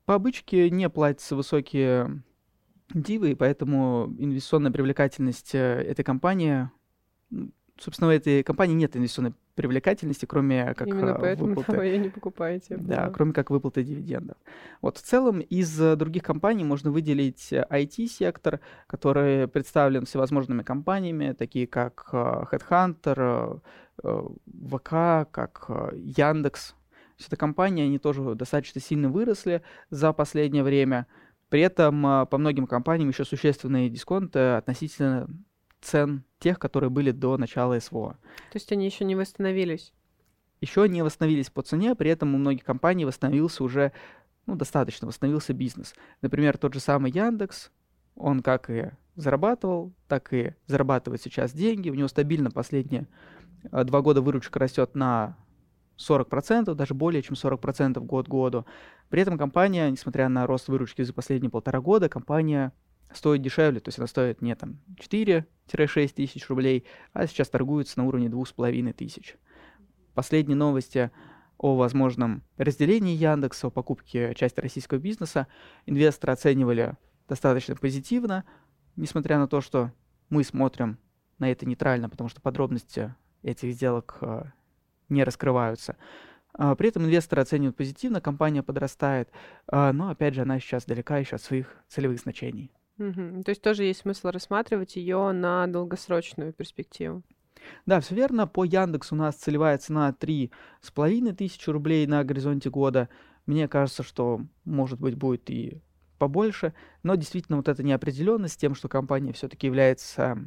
По 0.06 0.16
обычке 0.16 0.70
не 0.70 0.90
платятся 0.90 1.36
высокие 1.36 2.24
дивы, 2.94 3.32
и 3.32 3.36
поэтому 3.36 4.14
инвестиционная 4.18 4.72
привлекательность 4.72 5.54
э, 5.54 5.84
этой 5.84 6.04
компании, 6.04 6.70
собственно, 7.78 8.10
у 8.10 8.12
этой 8.12 8.44
компании 8.44 8.74
нет 8.74 8.98
инвестиционной 8.98 9.34
привлекательности, 9.54 10.26
кроме 10.26 10.74
как 10.74 10.88
Именно 10.88 11.12
э, 11.12 11.18
поэтому 11.20 11.50
выплаты. 11.50 11.72
вы 11.78 11.86
ее 11.86 11.98
не 12.00 12.10
покупаете. 12.10 12.78
Да, 12.78 13.10
кроме 13.10 13.34
как 13.34 13.50
выплаты 13.52 13.84
дивидендов. 13.84 14.38
Вот 14.82 14.98
в 14.98 15.02
целом 15.02 15.42
из 15.42 15.80
э, 15.80 15.96
других 15.96 16.24
компаний 16.24 16.64
можно 16.64 16.92
выделить 16.92 17.52
IT-сектор, 17.52 18.62
который 18.88 19.48
представлен 19.48 20.06
всевозможными 20.06 20.64
компаниями, 20.64 21.34
такие 21.38 21.68
как 21.68 22.10
Headhunter, 22.12 23.62
ВК, 24.02 25.30
как 25.32 25.70
Яндекс, 25.94 26.74
есть 27.20 27.28
эта 27.28 27.38
компания, 27.38 27.84
они 27.84 28.00
тоже 28.00 28.36
достаточно 28.36 28.80
сильно 28.80 29.10
выросли 29.10 29.62
за 29.90 30.14
последнее 30.14 30.64
время. 30.64 31.06
При 31.50 31.62
этом 31.62 32.06
а, 32.06 32.26
по 32.26 32.38
многим 32.38 32.66
компаниям 32.66 33.10
еще 33.10 33.26
существенные 33.26 33.90
дисконты 33.90 34.40
относительно 34.40 35.28
цен 35.82 36.24
тех, 36.40 36.60
которые 36.60 36.90
были 36.90 37.12
до 37.12 37.38
начала 37.38 37.80
СВО. 37.80 38.18
То 38.52 38.56
есть 38.56 38.72
они 38.72 38.86
еще 38.86 39.04
не 39.06 39.16
восстановились? 39.16 39.94
Еще 40.62 40.88
не 40.88 41.02
восстановились 41.04 41.50
по 41.50 41.62
цене, 41.62 41.96
при 41.96 42.10
этом 42.10 42.36
у 42.36 42.38
многих 42.38 42.64
компаний 42.64 43.06
восстановился 43.06 43.64
уже, 43.64 43.92
ну, 44.46 44.56
достаточно 44.56 45.08
восстановился 45.08 45.54
бизнес. 45.54 45.96
Например, 46.22 46.58
тот 46.58 46.74
же 46.74 46.80
самый 46.80 47.12
Яндекс, 47.12 47.72
он 48.16 48.42
как 48.42 48.70
и 48.70 48.92
зарабатывал, 49.16 49.94
так 50.08 50.34
и 50.34 50.54
зарабатывает 50.68 51.22
сейчас 51.22 51.52
деньги. 51.52 51.90
У 51.90 51.96
него 51.96 52.08
стабильно 52.08 52.52
последние 52.52 53.08
а, 53.72 53.84
два 53.84 54.02
года 54.02 54.22
выручка 54.22 54.60
растет 54.60 54.96
на 54.96 55.38
40%, 56.00 56.74
даже 56.74 56.94
более 56.94 57.22
чем 57.22 57.34
40% 57.34 58.00
год 58.00 58.28
к 58.28 58.30
году. 58.30 58.66
При 59.10 59.22
этом 59.22 59.38
компания, 59.38 59.90
несмотря 59.90 60.30
на 60.30 60.48
рост 60.48 60.68
выручки 60.68 61.02
за 61.02 61.14
последние 61.14 61.50
полтора 61.50 61.82
года, 61.82 62.10
компания 62.10 62.72
стоит 63.14 63.42
дешевле, 63.42 63.80
то 63.80 63.90
есть 63.90 63.98
она 63.98 64.08
стоит 64.08 64.42
не 64.42 64.56
там 64.56 64.80
4-6 64.98 65.46
тысяч 66.14 66.48
рублей, 66.48 66.86
а 67.14 67.28
сейчас 67.28 67.50
торгуется 67.50 68.00
на 68.00 68.06
уровне 68.06 68.28
2,5 68.28 68.94
тысяч. 68.94 69.36
Последние 70.14 70.56
новости 70.56 71.12
о 71.58 71.76
возможном 71.76 72.44
разделении 72.58 73.16
Яндекса, 73.16 73.68
о 73.68 73.70
покупке 73.70 74.34
части 74.36 74.60
российского 74.60 75.00
бизнеса 75.00 75.48
инвесторы 75.86 76.34
оценивали 76.34 76.96
достаточно 77.28 77.76
позитивно, 77.76 78.46
несмотря 78.96 79.38
на 79.40 79.48
то, 79.48 79.60
что 79.60 79.92
мы 80.30 80.44
смотрим 80.44 80.98
на 81.40 81.52
это 81.52 81.66
нейтрально, 81.66 82.10
потому 82.10 82.30
что 82.30 82.42
подробности 82.42 83.14
этих 83.42 83.74
сделок 83.74 84.18
э, 84.22 84.44
не 85.10 85.24
раскрываются. 85.24 85.98
А, 86.54 86.76
при 86.76 86.90
этом 86.90 87.06
инвесторы 87.06 87.42
оценивают 87.42 87.76
позитивно, 87.76 88.22
компания 88.22 88.64
подрастает, 88.64 89.30
а, 89.68 89.94
но 89.94 90.10
опять 90.10 90.34
же 90.34 90.42
она 90.42 90.60
сейчас 90.60 90.86
далека 90.86 91.18
еще 91.18 91.36
от 91.36 91.42
своих 91.42 91.76
целевых 91.88 92.20
значений. 92.20 92.72
Угу. 92.98 93.44
То 93.44 93.50
есть 93.50 93.62
тоже 93.62 93.86
есть 93.86 94.02
смысл 94.02 94.28
рассматривать 94.28 94.96
ее 94.96 95.32
на 95.32 95.68
долгосрочную 95.68 96.52
перспективу. 96.52 97.24
Да, 97.86 98.00
все 98.00 98.16
верно. 98.16 98.48
По 98.48 98.64
Яндексу 98.64 99.16
у 99.16 99.18
нас 99.18 99.36
целевая 99.36 99.78
цена 99.78 100.14
с 100.82 100.92
половиной 100.92 101.34
тысячи 101.34 101.70
рублей 101.70 102.08
на 102.08 102.24
горизонте 102.24 102.70
года. 102.70 103.10
Мне 103.46 103.68
кажется, 103.68 104.04
что, 104.04 104.42
может 104.66 105.00
быть, 105.00 105.16
будет 105.16 105.50
и 105.50 105.82
побольше. 106.18 106.74
Но 107.04 107.16
действительно 107.16 107.58
вот 107.58 107.68
эта 107.68 107.84
неопределенность 107.84 108.56
с 108.56 108.58
тем, 108.58 108.76
что 108.76 108.88
компания 108.90 109.34
все-таки 109.34 109.68
является 109.68 110.38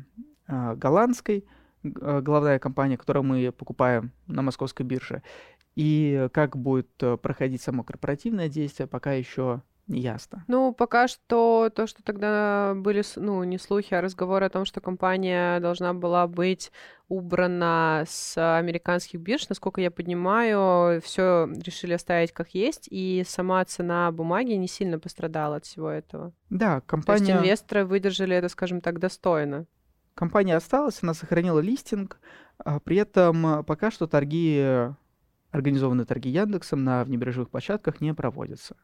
э, 0.47 0.75
голландской, 0.77 1.45
главная 1.83 2.59
компания, 2.59 2.97
которую 2.97 3.25
мы 3.25 3.53
покупаем 3.53 4.13
на 4.27 4.43
московской 4.43 4.87
бирже. 4.87 5.23
И 5.75 6.29
как 6.33 6.57
будет 6.57 6.91
э, 7.01 7.17
проходить 7.17 7.63
само 7.63 7.83
корпоративное 7.83 8.49
действие, 8.49 8.87
пока 8.87 9.13
еще 9.13 9.63
не 9.89 10.01
ясно. 10.01 10.45
Ну, 10.49 10.73
пока 10.73 11.09
что 11.09 11.71
то, 11.75 11.87
что 11.87 12.03
тогда 12.03 12.75
были, 12.77 13.03
ну, 13.17 13.43
не 13.45 13.59
слухи, 13.59 13.95
а 13.95 14.01
разговоры 14.01 14.47
о 14.47 14.51
том, 14.51 14.65
что 14.65 14.81
компания 14.81 15.61
должна 15.61 15.93
была 15.93 16.27
быть 16.27 16.71
убрана 17.09 18.05
с 18.07 18.59
американских 18.59 19.21
бирж, 19.21 19.49
насколько 19.49 19.81
я 19.81 19.91
понимаю, 19.91 21.01
все 21.03 21.49
решили 21.65 21.95
оставить 21.95 22.33
как 22.33 22.51
есть, 22.51 22.89
и 22.91 23.25
сама 23.27 23.65
цена 23.65 24.11
бумаги 24.13 24.53
не 24.53 24.69
сильно 24.69 24.99
пострадала 24.99 25.57
от 25.57 25.65
всего 25.65 25.91
этого. 25.91 26.33
Да, 26.49 26.81
компания... 26.83 27.19
То 27.19 27.33
есть 27.33 27.41
инвесторы 27.41 27.85
выдержали 27.85 28.37
это, 28.37 28.49
скажем 28.49 28.81
так, 28.81 28.99
достойно. 28.99 29.67
Компания 30.15 30.57
осталась, 30.57 30.99
она 31.03 31.15
сохранила 31.15 31.61
листинг, 31.61 32.21
а 32.59 32.81
при 32.81 32.97
этом 32.97 33.47
а, 33.47 33.63
пока 33.63 33.91
что 33.91 34.07
торги, 34.07 34.89
организованные 35.51 36.05
торги 36.05 36.31
Яндексом 36.31 36.85
на 36.85 37.05
внебиржевых 37.05 37.51
площадках 37.51 38.01
не 38.01 38.13
проводятся. 38.15 38.77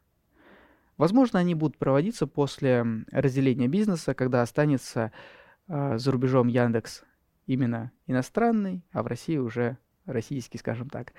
Возможно, 0.97 1.39
они 1.39 1.55
будут 1.55 1.79
проводиться 1.79 2.27
после 2.27 2.85
разделения 3.13 3.69
бизнеса, 3.69 4.15
когда 4.15 4.43
останется 4.43 5.13
э, 5.69 5.97
за 5.97 6.11
рубежом 6.11 6.49
Яндекс 6.49 7.05
именно 7.47 7.93
иностранный, 8.07 8.85
а 8.91 9.05
в 9.05 9.07
России 9.07 9.37
уже 9.37 9.79
российский, 10.07 10.59
скажем 10.59 10.91
так. 10.91 11.13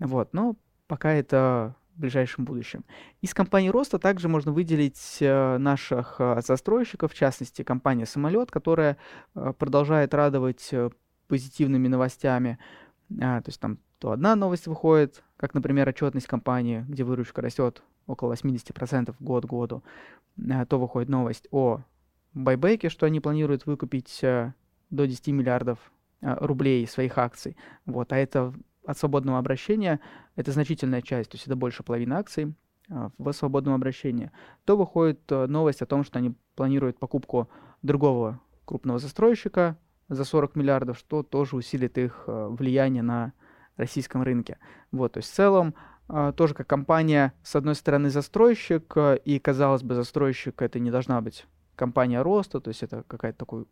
Вот, 0.00 0.32
но 0.32 0.56
пока 0.88 1.12
это 1.12 1.76
в 2.00 2.02
ближайшем 2.02 2.46
будущем. 2.46 2.84
Из 3.20 3.34
компании 3.34 3.68
роста 3.68 3.98
также 3.98 4.26
можно 4.26 4.52
выделить 4.52 5.18
э, 5.20 5.58
наших 5.58 6.16
э, 6.18 6.40
застройщиков, 6.40 7.12
в 7.12 7.14
частности, 7.14 7.62
компания 7.62 8.06
«Самолет», 8.06 8.50
которая 8.50 8.96
э, 9.34 9.52
продолжает 9.58 10.14
радовать 10.14 10.70
позитивными 11.28 11.88
новостями. 11.88 12.58
А, 13.20 13.42
то 13.42 13.48
есть 13.50 13.60
там 13.60 13.78
то 13.98 14.12
одна 14.12 14.34
новость 14.34 14.66
выходит, 14.66 15.22
как, 15.36 15.52
например, 15.52 15.86
отчетность 15.90 16.26
компании, 16.26 16.86
где 16.88 17.04
выручка 17.04 17.42
растет 17.42 17.82
около 18.06 18.32
80% 18.32 19.14
год 19.20 19.44
к 19.44 19.48
году, 19.48 19.84
а, 20.50 20.64
то 20.64 20.78
выходит 20.78 21.10
новость 21.10 21.48
о 21.50 21.82
байбеке, 22.32 22.88
что 22.88 23.04
они 23.04 23.20
планируют 23.20 23.66
выкупить 23.66 24.20
до 24.22 25.06
10 25.06 25.28
миллиардов 25.28 25.78
рублей 26.22 26.86
своих 26.86 27.18
акций. 27.18 27.56
Вот, 27.84 28.12
а 28.12 28.16
это 28.16 28.54
от 28.84 28.98
свободного 28.98 29.38
обращения, 29.38 30.00
это 30.36 30.52
значительная 30.52 31.02
часть, 31.02 31.30
то 31.30 31.36
есть 31.36 31.46
это 31.46 31.56
больше 31.56 31.82
половины 31.82 32.14
акций 32.14 32.54
а, 32.90 33.10
в 33.18 33.32
свободном 33.32 33.74
обращении, 33.74 34.30
то 34.64 34.76
выходит 34.76 35.20
э, 35.30 35.46
новость 35.46 35.82
о 35.82 35.86
том, 35.86 36.04
что 36.04 36.18
они 36.18 36.34
планируют 36.56 36.98
покупку 36.98 37.48
другого 37.82 38.40
крупного 38.64 38.98
застройщика 38.98 39.76
за 40.08 40.24
40 40.24 40.56
миллиардов, 40.56 40.98
что 40.98 41.22
тоже 41.22 41.56
усилит 41.56 41.98
их 41.98 42.24
э, 42.26 42.48
влияние 42.50 43.02
на 43.02 43.32
российском 43.76 44.22
рынке. 44.22 44.58
Вот, 44.92 45.12
то 45.12 45.18
есть 45.18 45.30
в 45.30 45.34
целом 45.34 45.74
а, 46.08 46.32
тоже 46.32 46.54
как 46.54 46.66
компания, 46.66 47.32
с 47.44 47.54
одной 47.54 47.76
стороны, 47.76 48.10
застройщик, 48.10 48.92
э, 48.96 49.18
и, 49.24 49.38
казалось 49.38 49.84
бы, 49.84 49.94
застройщик 49.94 50.60
это 50.60 50.80
не 50.80 50.90
должна 50.90 51.20
быть 51.20 51.46
компания 51.76 52.20
роста, 52.20 52.60
то 52.60 52.68
есть 52.68 52.82
это 52.82 53.04
какая-то 53.06 53.38
такой 53.38 53.66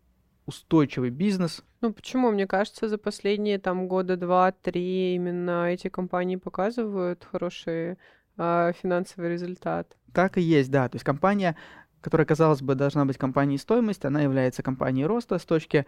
устойчивый 0.49 1.09
бизнес. 1.11 1.63
Ну 1.81 1.93
почему? 1.93 2.31
Мне 2.31 2.47
кажется, 2.47 2.89
за 2.89 2.97
последние 2.97 3.59
там 3.59 3.87
года 3.87 4.17
два-три 4.17 5.15
именно 5.15 5.71
эти 5.71 5.87
компании 5.87 6.35
показывают 6.35 7.25
хороший 7.31 7.97
э, 8.37 8.73
финансовый 8.81 9.31
результат. 9.31 9.95
Так 10.13 10.37
и 10.37 10.41
есть, 10.41 10.71
да. 10.71 10.89
То 10.89 10.95
есть 10.95 11.05
компания, 11.05 11.55
которая, 12.01 12.25
казалось 12.25 12.61
бы, 12.61 12.75
должна 12.75 13.05
быть 13.05 13.17
компанией 13.17 13.57
стоимости, 13.57 14.07
она 14.07 14.21
является 14.21 14.63
компанией 14.63 15.05
роста 15.05 15.37
с 15.37 15.45
точки 15.45 15.85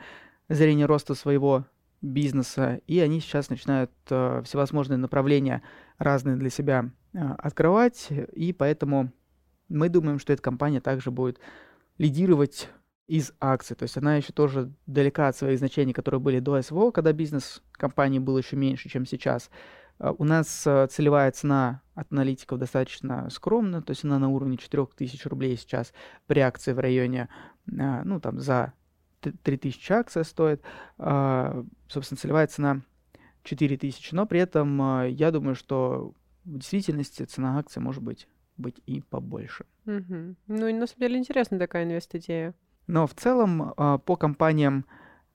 зрения 0.47 0.85
роста 0.85 1.15
своего 1.15 1.65
бизнеса, 2.01 2.81
и 2.87 2.99
они 2.99 3.19
сейчас 3.19 3.49
начинают 3.49 3.91
э, 4.09 4.41
всевозможные 4.45 4.97
направления 4.97 5.61
разные 5.97 6.35
для 6.35 6.49
себя 6.49 6.89
э, 7.13 7.19
открывать, 7.37 8.09
и 8.33 8.53
поэтому 8.53 9.11
мы 9.69 9.89
думаем, 9.89 10.19
что 10.19 10.33
эта 10.33 10.41
компания 10.41 10.81
также 10.81 11.11
будет 11.11 11.39
лидировать 11.97 12.69
из 13.11 13.33
акций. 13.41 13.75
То 13.75 13.83
есть 13.83 13.97
она 13.97 14.15
еще 14.15 14.31
тоже 14.31 14.71
далека 14.87 15.27
от 15.27 15.35
своих 15.35 15.59
значений, 15.59 15.91
которые 15.91 16.21
были 16.21 16.39
до 16.39 16.61
СВО, 16.61 16.91
когда 16.91 17.11
бизнес 17.11 17.61
компании 17.73 18.19
был 18.19 18.37
еще 18.37 18.55
меньше, 18.55 18.87
чем 18.87 19.05
сейчас. 19.05 19.49
А, 19.99 20.13
у 20.13 20.23
нас 20.23 20.63
а, 20.65 20.87
целевая 20.87 21.29
цена 21.31 21.81
от 21.93 22.09
аналитиков 22.13 22.57
достаточно 22.57 23.29
скромная, 23.29 23.81
то 23.81 23.91
есть 23.91 24.05
она 24.05 24.17
на 24.17 24.29
уровне 24.29 24.55
4000 24.55 25.27
рублей 25.27 25.57
сейчас 25.57 25.93
при 26.25 26.39
акции 26.39 26.71
в 26.71 26.79
районе, 26.79 27.27
а, 27.77 28.01
ну, 28.05 28.21
там, 28.21 28.39
за 28.39 28.71
3000 29.19 29.91
акция 29.91 30.23
стоит. 30.23 30.63
Собственно, 30.97 32.17
целевая 32.17 32.47
цена 32.47 32.81
4000, 33.43 34.15
но 34.15 34.25
при 34.25 34.39
этом 34.39 35.05
я 35.09 35.31
думаю, 35.31 35.55
что 35.55 36.13
в 36.45 36.57
действительности 36.57 37.23
цена 37.23 37.59
акции 37.59 37.81
может 37.81 38.01
быть, 38.01 38.29
быть 38.55 38.81
и 38.85 39.01
побольше. 39.01 39.65
Угу. 39.85 40.35
Ну, 40.47 40.73
на 40.79 40.87
самом 40.87 40.99
деле 40.99 41.17
интересная 41.17 41.59
такая 41.59 41.83
инвест-идея. 41.83 42.55
Но 42.91 43.07
в 43.07 43.13
целом 43.13 43.73
по 44.05 44.15
компаниям, 44.17 44.85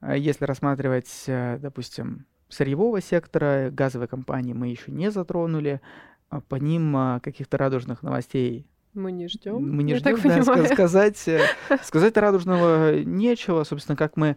если 0.03 0.45
рассматривать, 0.45 1.25
э, 1.27 1.59
допустим, 1.59 2.27
сырьевого 2.51 3.01
сектора, 3.01 3.71
газовой 3.71 4.09
компании 4.09 4.53
мы 4.53 4.69
еще 4.69 4.93
не 4.93 5.11
затронули. 5.11 5.81
А 6.29 6.43
по 6.43 6.57
ним 6.57 6.95
а, 6.95 7.21
каких-то 7.21 7.57
радужных 7.57 8.03
новостей 8.03 8.67
мы 8.93 9.13
не 9.13 9.29
ждем. 9.29 9.77
Мы 9.77 9.85
не 9.85 9.95
ждем, 9.95 10.17
да, 10.17 10.23
понимаю. 10.23 10.67
сказать, 10.67 11.29
э, 11.29 11.47
сказать 11.83 12.17
радужного 12.17 12.99
нечего. 13.01 13.65
Собственно, 13.65 13.97
как 13.97 14.17
мы 14.17 14.37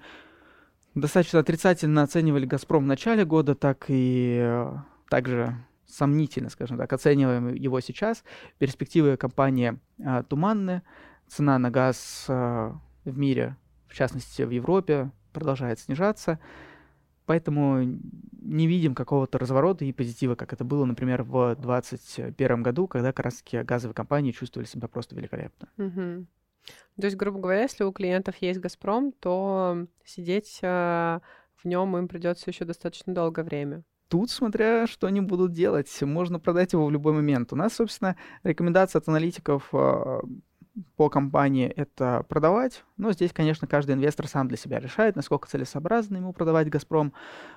достаточно 0.96 1.40
отрицательно 1.40 2.04
оценивали 2.04 2.46
«Газпром» 2.46 2.84
в 2.84 2.88
начале 2.88 3.26
года, 3.26 3.56
так 3.56 3.86
и 3.88 4.38
э, 4.42 4.74
также 5.10 5.56
сомнительно, 5.88 6.50
скажем 6.50 6.78
так, 6.78 6.92
оцениваем 6.94 7.54
его 7.54 7.80
сейчас. 7.80 8.24
Перспективы 8.60 9.18
компании 9.18 9.80
а, 10.06 10.24
туманны. 10.24 10.84
Цена 11.28 11.58
на 11.58 11.72
газ 11.72 12.26
а, 12.28 12.80
в 13.10 13.18
мире, 13.18 13.58
в 13.88 13.96
частности 13.96 14.44
в 14.44 14.50
Европе, 14.50 15.12
продолжает 15.34 15.80
снижаться. 15.80 16.40
Поэтому 17.26 17.84
не 18.42 18.68
видим 18.68 18.96
какого-то 18.96 19.38
разворота 19.38 19.86
и 19.86 19.94
позитива, 19.94 20.34
как 20.36 20.52
это 20.52 20.64
было, 20.64 20.86
например, 20.86 21.22
в 21.22 21.56
2021 21.56 22.64
году, 22.64 22.88
когда 22.88 23.12
как 23.12 23.26
раз 23.26 23.36
таки 23.36 23.62
газовые 23.62 23.94
компании 23.94 24.32
чувствовали 24.32 24.68
себя 24.68 24.88
просто 24.88 25.16
великолепно. 25.16 25.68
Угу. 25.78 26.26
То 27.00 27.06
есть, 27.06 27.18
грубо 27.18 27.40
говоря, 27.40 27.62
если 27.62 27.84
у 27.84 27.92
клиентов 27.92 28.36
есть 28.38 28.60
Газпром, 28.60 29.12
то 29.12 29.86
сидеть 30.04 30.60
э, 30.62 31.20
в 31.56 31.66
нем 31.66 31.98
им 31.98 32.08
придется 32.08 32.50
еще 32.50 32.66
достаточно 32.66 33.14
долгое 33.14 33.44
время. 33.44 33.84
Тут, 34.08 34.32
смотря 34.32 34.88
что 34.88 35.06
они 35.06 35.22
будут 35.22 35.52
делать, 35.52 35.96
можно 36.02 36.40
продать 36.40 36.74
его 36.74 36.86
в 36.88 36.92
любой 36.92 37.14
момент. 37.14 37.54
У 37.54 37.56
нас, 37.56 37.74
собственно, 37.76 38.16
рекомендация 38.44 39.00
от 39.00 39.08
аналитиков 39.08 39.70
э, 39.72 40.22
по 40.96 41.10
компании 41.10 41.68
это 41.68 42.26
продавать. 42.28 42.84
Но 42.98 43.12
здесь, 43.12 43.32
конечно, 43.34 43.68
каждый 43.68 43.96
инвестор 43.96 44.28
сам 44.28 44.48
для 44.48 44.58
себя 44.58 44.80
решает, 44.80 45.16
насколько 45.16 45.48
целесообразно 45.48 46.18
ему 46.18 46.34
продавать 46.34 46.70
«Газпром». 46.70 47.14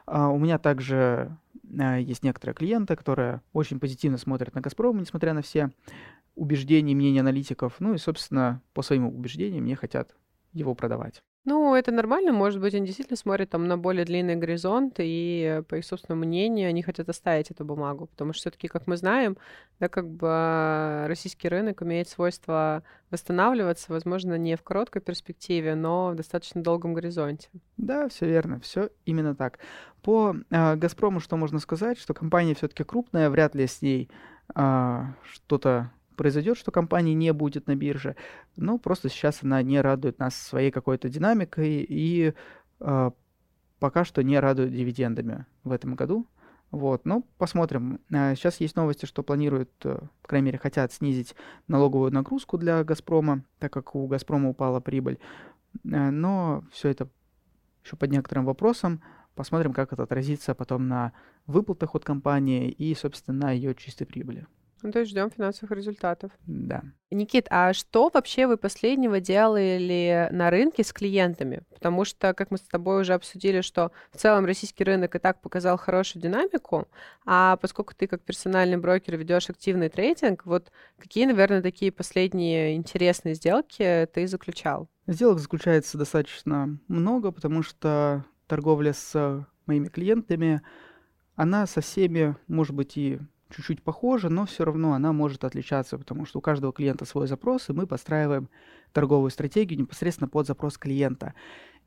А, 0.06 0.28
у 0.28 0.38
меня 0.38 0.58
также 0.58 1.36
а, 1.78 1.98
есть 1.98 2.22
некоторые 2.22 2.54
клиенты, 2.54 2.96
которые 2.96 3.42
очень 3.52 3.80
позитивно 3.80 4.18
смотрят 4.18 4.54
на 4.54 4.60
«Газпром», 4.60 4.98
несмотря 4.98 5.34
на 5.34 5.42
все 5.42 5.70
убеждения 6.34 6.92
и 6.92 6.96
мнения 6.96 7.20
аналитиков. 7.20 7.76
Ну 7.78 7.94
и, 7.94 7.98
собственно, 7.98 8.62
по 8.74 8.82
своим 8.82 9.06
убеждениям 9.06 9.64
мне 9.64 9.76
хотят 9.76 10.14
его 10.52 10.74
продавать. 10.74 11.22
Ну, 11.44 11.74
это 11.74 11.90
нормально, 11.90 12.32
может 12.32 12.60
быть, 12.60 12.72
они 12.74 12.86
действительно 12.86 13.16
смотрят 13.16 13.50
там 13.50 13.66
на 13.66 13.76
более 13.76 14.04
длинный 14.04 14.36
горизонт, 14.36 14.94
и 14.98 15.62
по 15.68 15.74
их 15.74 15.84
собственному 15.84 16.24
мнению 16.24 16.68
они 16.68 16.82
хотят 16.82 17.08
оставить 17.08 17.50
эту 17.50 17.64
бумагу, 17.64 18.06
потому 18.06 18.32
что 18.32 18.42
все-таки, 18.42 18.68
как 18.68 18.86
мы 18.86 18.96
знаем, 18.96 19.36
да, 19.80 19.88
как 19.88 20.08
бы 20.08 21.04
российский 21.08 21.48
рынок 21.48 21.82
имеет 21.82 22.08
свойство 22.08 22.84
восстанавливаться, 23.10 23.92
возможно, 23.92 24.38
не 24.38 24.56
в 24.56 24.62
короткой 24.62 25.02
перспективе, 25.02 25.74
но 25.74 26.10
в 26.10 26.14
достаточно 26.14 26.62
долгом 26.62 26.94
горизонте. 26.94 27.48
Да, 27.76 28.08
все 28.08 28.26
верно, 28.26 28.60
все 28.60 28.90
именно 29.04 29.34
так. 29.34 29.58
По 30.02 30.36
э, 30.50 30.76
Газпрому 30.76 31.18
что 31.18 31.36
можно 31.36 31.58
сказать, 31.58 31.98
что 31.98 32.14
компания 32.14 32.54
все-таки 32.54 32.84
крупная, 32.84 33.30
вряд 33.30 33.56
ли 33.56 33.66
с 33.66 33.82
ней 33.82 34.08
э, 34.54 35.00
что-то 35.24 35.90
произойдет, 36.16 36.56
что 36.56 36.70
компании 36.70 37.14
не 37.14 37.32
будет 37.32 37.66
на 37.66 37.76
бирже. 37.76 38.16
Но 38.56 38.78
просто 38.78 39.08
сейчас 39.08 39.42
она 39.42 39.62
не 39.62 39.80
радует 39.80 40.18
нас 40.18 40.36
своей 40.36 40.70
какой-то 40.70 41.08
динамикой 41.08 41.84
и 41.88 42.34
э, 42.80 43.10
пока 43.78 44.04
что 44.04 44.22
не 44.22 44.38
радует 44.38 44.72
дивидендами 44.72 45.46
в 45.64 45.72
этом 45.72 45.94
году. 45.94 46.26
Вот, 46.72 47.04
ну, 47.04 47.26
посмотрим. 47.36 48.00
Сейчас 48.08 48.58
есть 48.58 48.76
новости, 48.76 49.04
что 49.04 49.22
планируют, 49.22 49.70
э, 49.84 49.98
по 50.22 50.28
крайней 50.28 50.46
мере, 50.46 50.58
хотят 50.58 50.90
снизить 50.92 51.34
налоговую 51.68 52.12
нагрузку 52.12 52.56
для 52.56 52.82
«Газпрома», 52.82 53.44
так 53.58 53.72
как 53.72 53.94
у 53.94 54.06
«Газпрома» 54.06 54.48
упала 54.48 54.80
прибыль. 54.80 55.18
Э, 55.84 56.10
но 56.10 56.64
все 56.72 56.88
это 56.88 57.08
еще 57.84 57.96
под 57.96 58.10
некоторым 58.10 58.46
вопросом. 58.46 59.02
Посмотрим, 59.34 59.74
как 59.74 59.92
это 59.92 60.02
отразится 60.02 60.54
потом 60.54 60.88
на 60.88 61.12
выплатах 61.46 61.94
от 61.94 62.04
компании 62.04 62.70
и, 62.70 62.94
собственно, 62.94 63.46
на 63.46 63.50
ее 63.52 63.74
чистой 63.74 64.06
прибыли. 64.06 64.46
Ну, 64.82 64.90
то 64.90 65.00
есть 65.00 65.10
ждем 65.10 65.30
финансовых 65.30 65.70
результатов. 65.76 66.32
Да. 66.46 66.82
Никит, 67.10 67.46
а 67.50 67.72
что 67.72 68.10
вообще 68.12 68.46
вы 68.46 68.56
последнего 68.56 69.20
делали 69.20 70.28
на 70.32 70.50
рынке 70.50 70.82
с 70.82 70.92
клиентами? 70.92 71.62
Потому 71.72 72.04
что, 72.04 72.34
как 72.34 72.50
мы 72.50 72.58
с 72.58 72.62
тобой 72.62 73.02
уже 73.02 73.14
обсудили, 73.14 73.60
что 73.60 73.92
в 74.10 74.16
целом 74.16 74.44
российский 74.44 74.82
рынок 74.84 75.14
и 75.14 75.18
так 75.18 75.40
показал 75.40 75.76
хорошую 75.76 76.22
динамику, 76.22 76.88
а 77.24 77.56
поскольку 77.58 77.94
ты 77.94 78.06
как 78.06 78.22
персональный 78.22 78.76
брокер 78.76 79.16
ведешь 79.16 79.50
активный 79.50 79.88
трейдинг, 79.88 80.46
вот 80.46 80.72
какие, 80.98 81.26
наверное, 81.26 81.62
такие 81.62 81.92
последние 81.92 82.76
интересные 82.76 83.34
сделки 83.34 84.08
ты 84.12 84.26
заключал? 84.26 84.88
Сделок 85.06 85.38
заключается 85.38 85.98
достаточно 85.98 86.78
много, 86.88 87.30
потому 87.30 87.62
что 87.62 88.24
торговля 88.46 88.92
с 88.92 89.46
моими 89.66 89.88
клиентами, 89.88 90.62
она 91.34 91.66
со 91.66 91.80
всеми, 91.80 92.36
может 92.48 92.74
быть, 92.74 92.96
и 92.96 93.18
чуть-чуть 93.52 93.82
похожа, 93.82 94.28
но 94.28 94.46
все 94.46 94.64
равно 94.64 94.92
она 94.92 95.12
может 95.12 95.44
отличаться, 95.44 95.98
потому 95.98 96.26
что 96.26 96.38
у 96.38 96.42
каждого 96.42 96.72
клиента 96.72 97.04
свой 97.04 97.26
запрос, 97.26 97.68
и 97.68 97.72
мы 97.72 97.86
подстраиваем 97.86 98.48
торговую 98.92 99.30
стратегию 99.30 99.80
непосредственно 99.80 100.28
под 100.28 100.46
запрос 100.46 100.78
клиента. 100.78 101.34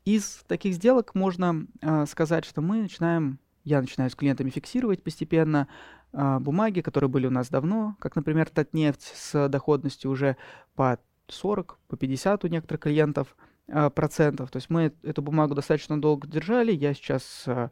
Из 0.04 0.44
таких 0.46 0.74
сделок 0.74 1.14
можно 1.14 1.66
э, 1.82 2.06
сказать, 2.06 2.44
что 2.44 2.60
мы 2.62 2.82
начинаем, 2.82 3.38
я 3.64 3.80
начинаю 3.80 4.10
с 4.10 4.14
клиентами 4.14 4.50
фиксировать 4.50 5.02
постепенно 5.02 5.68
э, 6.12 6.38
бумаги, 6.38 6.80
которые 6.80 7.10
были 7.10 7.26
у 7.26 7.30
нас 7.30 7.48
давно, 7.48 7.96
как, 7.98 8.14
например, 8.14 8.48
Татнефть 8.48 9.12
с 9.14 9.48
доходностью 9.48 10.10
уже 10.10 10.36
по 10.76 10.98
40, 11.28 11.78
по 11.88 11.96
50 11.96 12.44
у 12.44 12.48
некоторых 12.48 12.82
клиентов 12.82 13.36
э, 13.66 13.90
процентов. 13.90 14.50
То 14.50 14.58
есть 14.58 14.70
мы 14.70 14.92
эту 15.02 15.22
бумагу 15.22 15.54
достаточно 15.54 16.00
долго 16.00 16.28
держали. 16.28 16.72
Я 16.72 16.94
сейчас 16.94 17.44
э, 17.46 17.70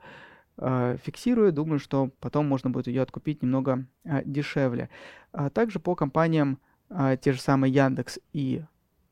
фиксирую, 0.57 1.53
думаю, 1.53 1.79
что 1.79 2.11
потом 2.21 2.47
можно 2.47 2.71
будет 2.71 2.87
ее 2.87 3.03
откупить 3.03 3.43
немного 3.43 3.87
э, 4.05 4.23
дешевле. 4.25 4.89
А 5.33 5.51
также 5.51 5.81
по 5.81 5.95
компаниям 5.97 6.61
э, 6.91 7.17
те 7.21 7.33
же 7.33 7.41
самые 7.41 7.73
Яндекс 7.73 8.21
и 8.33 8.63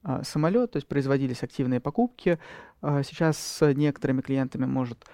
э, 0.05 0.21
Самолет, 0.23 0.73
то 0.73 0.77
есть 0.77 0.87
производились 0.87 1.43
активные 1.43 1.81
покупки. 1.81 2.39
Э, 2.81 3.03
сейчас 3.05 3.39
с 3.39 3.73
некоторыми 3.75 4.21
клиентами 4.21 4.67
может 4.67 5.05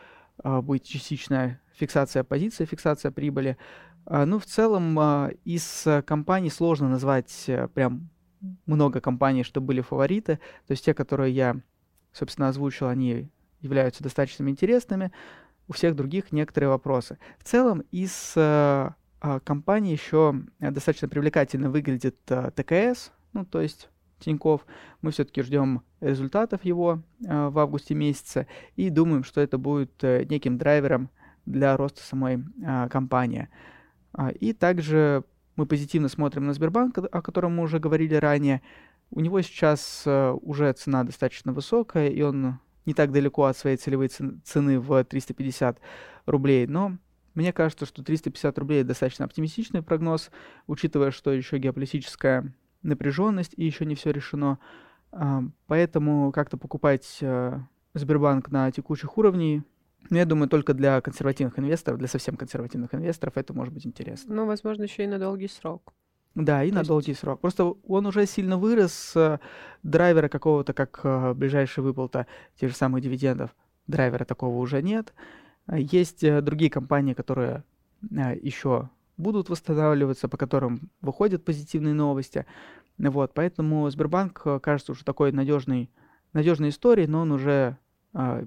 э, 0.45 0.61
быть 0.61 0.85
частичная 0.87 1.61
фиксация 1.73 2.25
позиции, 2.25 2.67
фиксация 2.67 3.11
прибыли. 3.11 3.57
Э, 4.07 4.25
ну, 4.25 4.39
в 4.39 4.45
целом, 4.45 4.99
э, 4.99 5.33
из 5.45 5.87
компаний 6.07 6.51
сложно 6.51 6.89
назвать 6.89 7.45
э, 7.47 7.69
прям 7.69 8.11
много 8.67 9.01
компаний, 9.01 9.45
что 9.45 9.61
были 9.61 9.81
фавориты. 9.81 10.37
То 10.67 10.73
есть 10.73 10.85
те, 10.85 10.95
которые 10.95 11.35
я, 11.35 11.57
собственно, 12.13 12.49
озвучил, 12.49 12.89
они 12.89 13.31
являются 13.61 14.03
достаточно 14.03 14.49
интересными 14.49 15.11
у 15.69 15.73
всех 15.73 15.95
других 15.95 16.33
некоторые 16.33 16.71
вопросы. 16.71 17.19
В 17.39 17.45
целом 17.45 17.85
из 17.91 18.33
э, 18.37 18.91
э, 19.21 19.41
компании 19.45 19.93
еще 19.93 20.35
достаточно 20.59 21.09
привлекательно 21.09 21.71
выглядит 21.71 22.17
э, 22.29 22.51
ТКС, 22.55 23.13
ну 23.33 23.45
то 23.45 23.61
есть 23.61 23.89
Тиньков. 24.19 24.67
Мы 25.03 25.11
все-таки 25.11 25.43
ждем 25.43 25.83
результатов 26.01 26.65
его 26.65 27.03
э, 27.25 27.49
в 27.49 27.59
августе 27.59 27.95
месяце 27.95 28.47
и 28.77 28.91
думаем, 28.91 29.25
что 29.25 29.41
это 29.41 29.59
будет 29.59 29.93
э, 30.03 30.25
неким 30.25 30.59
драйвером 30.59 31.11
для 31.47 31.77
роста 31.77 32.03
самой 32.03 32.45
э, 32.65 32.89
компании. 32.89 33.49
Э, 34.17 34.33
и 34.33 34.53
также 34.53 35.25
мы 35.57 35.67
позитивно 35.67 36.09
смотрим 36.09 36.47
на 36.47 36.53
Сбербанк, 36.53 36.99
о 36.99 37.23
котором 37.23 37.57
мы 37.57 37.65
уже 37.65 37.79
говорили 37.79 38.15
ранее. 38.15 38.63
У 39.11 39.21
него 39.21 39.41
сейчас 39.43 40.03
э, 40.07 40.31
уже 40.43 40.73
цена 40.73 41.05
достаточно 41.05 41.53
высокая, 41.53 42.09
и 42.09 42.23
он 42.23 42.59
не 42.89 42.95
так 42.95 43.13
далеко 43.13 43.45
от 43.45 43.57
своей 43.57 43.77
целевой 43.77 44.09
цены 44.09 44.81
в 44.81 45.05
350 45.05 45.79
рублей, 46.25 46.67
но 46.67 46.97
мне 47.35 47.53
кажется, 47.53 47.85
что 47.85 48.03
350 48.03 48.59
рублей 48.59 48.83
достаточно 48.83 49.27
оптимистичный 49.27 49.83
прогноз, 49.83 50.31
учитывая, 50.67 51.11
что 51.11 51.31
еще 51.31 51.59
геополитическая 51.59 52.55
напряженность 52.83 53.53
и 53.57 53.65
еще 53.65 53.85
не 53.85 53.95
все 53.95 54.11
решено. 54.11 54.59
А, 55.13 55.43
поэтому 55.67 56.33
как-то 56.33 56.57
покупать 56.57 57.19
э, 57.21 57.59
Сбербанк 57.93 58.51
на 58.51 58.73
текущих 58.73 59.19
уровнях, 59.19 59.65
ну, 60.09 60.17
я 60.17 60.25
думаю, 60.25 60.49
только 60.49 60.73
для 60.73 61.01
консервативных 61.03 61.59
инвесторов, 61.59 61.99
для 61.99 62.09
совсем 62.09 62.37
консервативных 62.37 62.95
инвесторов 62.95 63.37
это 63.37 63.53
может 63.53 63.75
быть 63.75 63.87
интересно. 63.87 64.35
Ну, 64.35 64.47
возможно, 64.47 64.85
еще 64.85 65.05
и 65.05 65.07
на 65.07 65.19
долгий 65.19 65.49
срок. 65.49 65.93
Да, 66.35 66.63
и 66.63 66.69
То 66.69 66.75
на 66.77 66.79
есть- 66.81 66.89
долгий 66.89 67.15
срок. 67.15 67.41
Просто 67.41 67.65
он 67.87 68.07
уже 68.07 68.27
сильно 68.27 68.59
вырос 68.59 69.13
э, 69.17 69.39
драйвера 69.83 70.29
какого-то, 70.29 70.73
как 70.73 71.01
э, 71.03 71.35
ближайшая 71.35 71.85
выплата 71.85 72.27
тех 72.61 72.71
же 72.71 72.77
самых 72.77 73.03
дивидендов. 73.03 73.55
Драйвера 73.87 74.25
такого 74.25 74.57
уже 74.59 74.83
нет. 74.83 75.13
Есть 75.73 76.23
э, 76.23 76.41
другие 76.41 76.71
компании, 76.71 77.15
которые 77.15 77.65
еще 78.01 78.89
будут 79.17 79.49
восстанавливаться, 79.49 80.29
по 80.29 80.37
которым 80.37 80.91
выходят 81.01 81.45
позитивные 81.45 81.95
новости. 81.95 82.47
Вот, 82.99 83.33
поэтому 83.35 83.89
Сбербанк 83.91 84.43
э, 84.45 84.61
кажется 84.61 84.93
уже 84.93 85.05
такой 85.05 85.33
надежной, 85.33 85.91
надежной 86.33 86.69
историей, 86.71 87.07
но 87.09 87.21
он 87.23 87.33
уже 87.33 87.77
э, 88.15 88.47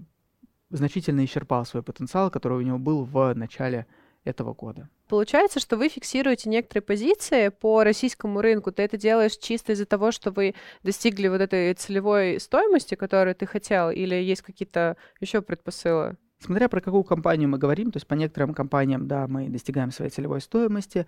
значительно 0.70 1.24
исчерпал 1.26 1.66
свой 1.66 1.84
потенциал, 1.84 2.30
который 2.32 2.58
у 2.58 2.62
него 2.62 2.78
был 2.78 3.04
в 3.04 3.34
начале 3.34 3.86
этого 4.24 4.54
года. 4.54 4.90
Получается, 5.08 5.60
что 5.60 5.78
вы 5.78 5.90
фиксируете 5.90 6.50
некоторые 6.50 6.84
позиции 6.84 7.50
по 7.50 7.84
российскому 7.84 8.42
рынку. 8.42 8.72
Ты 8.72 8.84
это 8.84 8.98
делаешь 8.98 9.38
чисто 9.38 9.74
из-за 9.74 9.86
того, 9.86 10.12
что 10.12 10.32
вы 10.32 10.56
достигли 10.84 11.28
вот 11.28 11.42
этой 11.42 11.74
целевой 11.74 12.40
стоимости, 12.40 12.96
которую 12.96 13.36
ты 13.36 13.46
хотел, 13.46 13.90
или 13.90 14.16
есть 14.16 14.42
какие-то 14.42 14.98
еще 15.20 15.42
предпосылы? 15.42 16.18
Смотря 16.40 16.70
про 16.70 16.82
какую 16.82 17.04
компанию 17.04 17.50
мы 17.50 17.60
говорим, 17.60 17.92
то 17.92 17.98
есть 17.98 18.08
по 18.08 18.16
некоторым 18.16 18.54
компаниям, 18.54 19.08
да, 19.08 19.28
мы 19.28 19.48
достигаем 19.48 19.92
своей 19.92 20.10
целевой 20.10 20.42
стоимости, 20.42 21.06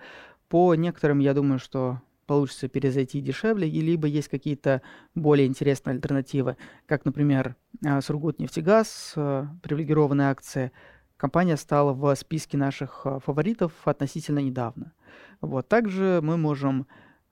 по 0.48 0.76
некоторым, 0.76 1.20
я 1.20 1.34
думаю, 1.34 1.58
что 1.58 2.02
получится 2.26 2.68
перезайти 2.68 3.22
дешевле, 3.22 3.68
и 3.68 3.82
либо 3.82 4.08
есть 4.08 4.28
какие-то 4.28 4.82
более 5.16 5.48
интересные 5.48 5.96
альтернативы, 5.96 6.58
как, 6.86 7.06
например, 7.06 7.56
а, 7.86 8.02
Сургутнефтегаз, 8.02 9.14
а, 9.16 9.48
привилегированная 9.62 10.30
акция. 10.30 10.72
Компания 11.24 11.56
стала 11.56 11.94
в 11.94 12.14
списке 12.16 12.58
наших 12.58 13.06
а, 13.06 13.20
фаворитов 13.20 13.72
относительно 13.86 14.40
недавно. 14.40 14.92
Вот. 15.40 15.70
Также 15.70 16.20
мы 16.22 16.36
можем 16.36 16.86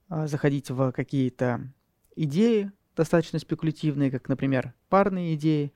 а, 0.07 0.27
заходить 0.27 0.69
в 0.69 0.93
какие-то 0.93 1.69
идеи, 2.15 2.71
достаточно 2.95 3.37
спекулятивные, 3.37 4.09
как, 4.09 4.29
например, 4.29 4.73
парные 4.87 5.35
идеи, 5.35 5.73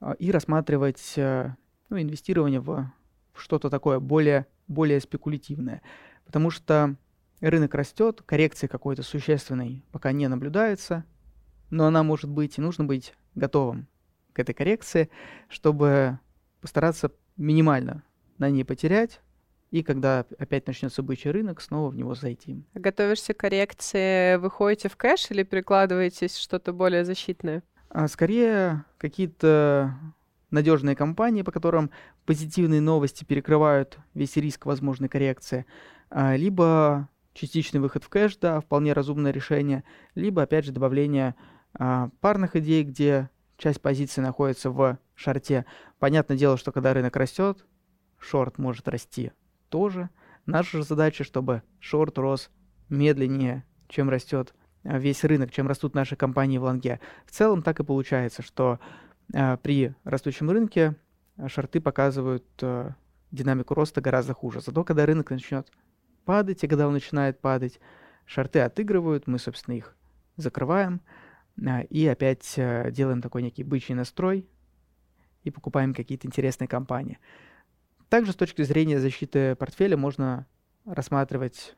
а, 0.00 0.14
и 0.14 0.32
рассматривать 0.32 1.14
ну, 1.16 2.00
инвестирование 2.00 2.58
в 2.58 2.90
что-то 3.36 3.70
такое 3.70 4.00
более, 4.00 4.48
более 4.66 4.98
спекулятивное. 4.98 5.80
Потому 6.26 6.50
что 6.50 6.96
рынок 7.40 7.72
растет, 7.76 8.20
коррекции 8.26 8.66
какой-то 8.66 9.04
существенной 9.04 9.84
пока 9.92 10.10
не 10.10 10.26
наблюдается, 10.26 11.04
но 11.70 11.86
она 11.86 12.02
может 12.02 12.30
быть, 12.30 12.58
и 12.58 12.60
нужно 12.60 12.82
быть 12.82 13.14
готовым 13.36 13.86
к 14.32 14.40
этой 14.40 14.56
коррекции, 14.56 15.08
чтобы 15.48 16.18
постараться 16.60 17.12
минимально 17.36 18.02
на 18.38 18.50
ней 18.50 18.64
потерять, 18.64 19.20
и 19.70 19.82
когда 19.82 20.24
опять 20.38 20.66
начнется 20.66 21.02
бычий 21.02 21.30
рынок, 21.30 21.60
снова 21.60 21.90
в 21.90 21.96
него 21.96 22.14
зайти. 22.14 22.62
Готовишься 22.74 23.34
к 23.34 23.38
коррекции, 23.38 24.36
выходите 24.36 24.88
в 24.88 24.96
кэш 24.96 25.30
или 25.30 25.42
перекладываетесь 25.42 26.36
что-то 26.36 26.72
более 26.72 27.04
защитное? 27.04 27.62
А 27.88 28.06
скорее 28.08 28.84
какие-то 28.98 29.96
надежные 30.50 30.94
компании, 30.94 31.42
по 31.42 31.50
которым 31.50 31.90
позитивные 32.24 32.80
новости 32.80 33.24
перекрывают 33.24 33.98
весь 34.14 34.36
риск 34.36 34.66
возможной 34.66 35.08
коррекции, 35.08 35.66
а, 36.10 36.36
либо 36.36 37.08
частичный 37.32 37.80
выход 37.80 38.04
в 38.04 38.08
кэш, 38.08 38.36
да, 38.36 38.60
вполне 38.60 38.92
разумное 38.92 39.32
решение, 39.32 39.84
либо, 40.14 40.42
опять 40.42 40.64
же, 40.64 40.72
добавление 40.72 41.34
а, 41.74 42.10
парных 42.20 42.54
идей, 42.56 42.84
где 42.84 43.28
часть 43.56 43.80
позиций 43.80 44.22
находится 44.22 44.70
в 44.70 44.98
шорте. 45.14 45.66
Понятное 46.04 46.36
дело, 46.36 46.58
что 46.58 46.70
когда 46.70 46.92
рынок 46.92 47.16
растет, 47.16 47.64
шорт 48.18 48.58
может 48.58 48.88
расти 48.88 49.32
тоже. 49.70 50.10
Наша 50.44 50.76
же 50.76 50.82
задача, 50.84 51.24
чтобы 51.24 51.62
шорт 51.80 52.18
рос 52.18 52.50
медленнее, 52.90 53.64
чем 53.88 54.10
растет 54.10 54.54
а, 54.82 54.98
весь 54.98 55.24
рынок, 55.24 55.50
чем 55.50 55.66
растут 55.66 55.94
наши 55.94 56.14
компании 56.14 56.58
в 56.58 56.64
лонге. 56.64 57.00
В 57.24 57.30
целом 57.30 57.62
так 57.62 57.80
и 57.80 57.84
получается, 57.84 58.42
что 58.42 58.80
а, 59.34 59.56
при 59.56 59.94
растущем 60.04 60.50
рынке 60.50 60.94
а, 61.38 61.48
шорты 61.48 61.80
показывают 61.80 62.44
а, 62.60 62.96
динамику 63.30 63.72
роста 63.72 64.02
гораздо 64.02 64.34
хуже. 64.34 64.60
Зато 64.60 64.84
когда 64.84 65.06
рынок 65.06 65.30
начнет 65.30 65.72
падать, 66.26 66.62
и 66.64 66.68
когда 66.68 66.86
он 66.86 66.92
начинает 66.92 67.40
падать, 67.40 67.80
шорты 68.26 68.60
отыгрывают, 68.60 69.26
мы, 69.26 69.38
собственно, 69.38 69.76
их 69.76 69.96
закрываем, 70.36 71.00
а, 71.66 71.80
и 71.80 72.06
опять 72.06 72.56
а, 72.58 72.90
делаем 72.90 73.22
такой 73.22 73.40
некий 73.40 73.64
бычий 73.64 73.94
настрой 73.94 74.46
и 75.44 75.50
покупаем 75.50 75.94
какие-то 75.94 76.26
интересные 76.26 76.66
компании. 76.66 77.18
Также 78.08 78.32
с 78.32 78.36
точки 78.36 78.62
зрения 78.62 78.98
защиты 78.98 79.54
портфеля 79.54 79.96
можно 79.96 80.46
рассматривать 80.84 81.76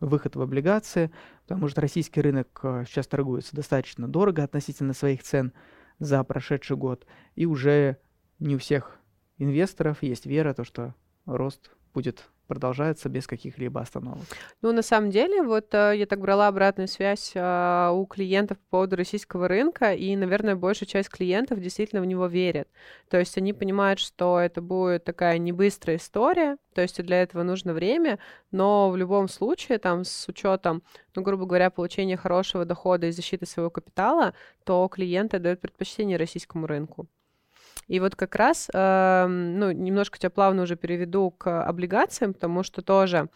выход 0.00 0.36
в 0.36 0.42
облигации, 0.42 1.10
потому 1.42 1.68
что 1.68 1.80
российский 1.80 2.20
рынок 2.20 2.60
а, 2.62 2.84
сейчас 2.84 3.06
торгуется 3.06 3.56
достаточно 3.56 4.06
дорого 4.06 4.42
относительно 4.42 4.92
своих 4.92 5.22
цен 5.22 5.52
за 5.98 6.22
прошедший 6.22 6.76
год, 6.76 7.06
и 7.34 7.46
уже 7.46 7.98
не 8.38 8.56
у 8.56 8.58
всех 8.58 8.98
инвесторов 9.38 10.02
есть 10.02 10.26
вера, 10.26 10.52
то, 10.52 10.64
что 10.64 10.94
рост 11.24 11.70
будет 11.94 12.30
продолжается 12.46 13.08
без 13.08 13.26
каких-либо 13.26 13.80
остановок. 13.80 14.24
Ну, 14.62 14.72
на 14.72 14.82
самом 14.82 15.10
деле, 15.10 15.42
вот 15.42 15.74
э, 15.74 15.94
я 15.96 16.06
так 16.06 16.20
брала 16.20 16.48
обратную 16.48 16.88
связь 16.88 17.32
э, 17.34 17.90
у 17.92 18.06
клиентов 18.06 18.58
по 18.58 18.78
поводу 18.78 18.96
российского 18.96 19.48
рынка, 19.48 19.92
и, 19.92 20.16
наверное, 20.16 20.56
большая 20.56 20.88
часть 20.88 21.10
клиентов 21.10 21.60
действительно 21.60 22.00
в 22.02 22.06
него 22.06 22.26
верит. 22.26 22.68
То 23.08 23.18
есть 23.18 23.36
они 23.38 23.52
понимают, 23.52 24.00
что 24.00 24.38
это 24.38 24.60
будет 24.60 25.04
такая 25.04 25.38
небыстрая 25.38 25.96
история, 25.96 26.56
то 26.74 26.82
есть 26.82 27.02
для 27.02 27.22
этого 27.22 27.42
нужно 27.42 27.72
время, 27.72 28.18
но 28.50 28.90
в 28.90 28.96
любом 28.96 29.28
случае, 29.28 29.78
там, 29.78 30.04
с 30.04 30.28
учетом, 30.28 30.82
ну, 31.14 31.22
грубо 31.22 31.46
говоря, 31.46 31.70
получения 31.70 32.16
хорошего 32.16 32.64
дохода 32.64 33.06
и 33.06 33.12
защиты 33.12 33.46
своего 33.46 33.70
капитала, 33.70 34.34
то 34.64 34.86
клиенты 34.88 35.38
дают 35.38 35.60
предпочтение 35.60 36.16
российскому 36.16 36.66
рынку. 36.66 37.06
И 37.88 38.00
вот 38.00 38.16
как 38.16 38.34
раз, 38.34 38.68
э, 38.72 39.26
ну, 39.28 39.70
немножко 39.70 40.18
тебя 40.18 40.30
плавно 40.30 40.62
уже 40.62 40.76
переведу 40.76 41.30
к 41.30 41.62
облигациям, 41.62 42.34
потому 42.34 42.62
что 42.62 42.82
тоже 42.82 43.28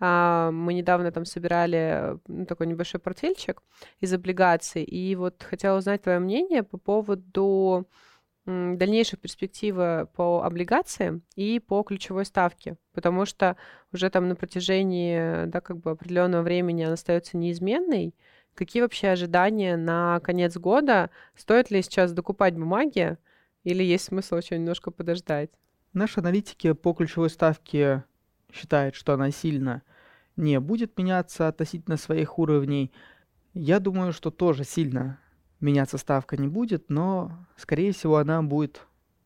э, 0.00 0.50
мы 0.52 0.74
недавно 0.74 1.10
там 1.10 1.24
собирали 1.24 2.18
ну, 2.28 2.46
такой 2.46 2.66
небольшой 2.66 3.00
портфельчик 3.00 3.62
из 4.00 4.12
облигаций, 4.12 4.84
и 4.84 5.16
вот 5.16 5.42
хотела 5.42 5.78
узнать 5.78 6.02
твое 6.02 6.18
мнение 6.20 6.62
по 6.62 6.78
поводу 6.78 7.88
м, 8.46 8.78
дальнейшей 8.78 9.18
перспективы 9.18 10.08
по 10.14 10.42
облигациям 10.44 11.22
и 11.34 11.58
по 11.58 11.82
ключевой 11.82 12.24
ставке, 12.24 12.76
потому 12.94 13.26
что 13.26 13.56
уже 13.92 14.08
там 14.10 14.28
на 14.28 14.36
протяжении, 14.36 15.46
да, 15.46 15.60
как 15.60 15.78
бы 15.78 15.90
определенного 15.90 16.42
времени 16.42 16.84
она 16.84 16.94
остается 16.94 17.36
неизменной. 17.36 18.14
Какие 18.54 18.82
вообще 18.82 19.08
ожидания 19.08 19.76
на 19.76 20.20
конец 20.20 20.56
года? 20.56 21.10
Стоит 21.34 21.70
ли 21.70 21.82
сейчас 21.82 22.12
докупать 22.12 22.54
бумаги? 22.54 23.18
Или 23.66 23.82
есть 23.82 24.04
смысл 24.04 24.36
еще 24.36 24.56
немножко 24.56 24.92
подождать? 24.92 25.50
Наши 25.92 26.20
аналитики 26.20 26.70
по 26.70 26.92
ключевой 26.92 27.28
ставке 27.30 28.04
считают, 28.52 28.94
что 28.94 29.12
она 29.12 29.32
сильно 29.32 29.82
не 30.36 30.60
будет 30.60 30.96
меняться 30.96 31.48
относительно 31.48 31.96
своих 31.96 32.38
уровней. 32.38 32.92
Я 33.54 33.80
думаю, 33.80 34.12
что 34.12 34.30
тоже 34.30 34.62
сильно 34.62 35.18
меняться 35.58 35.98
ставка 35.98 36.36
не 36.36 36.46
будет, 36.46 36.90
но, 36.90 37.44
скорее 37.56 37.90
всего, 37.90 38.18
она 38.18 38.40
будет 38.40 38.82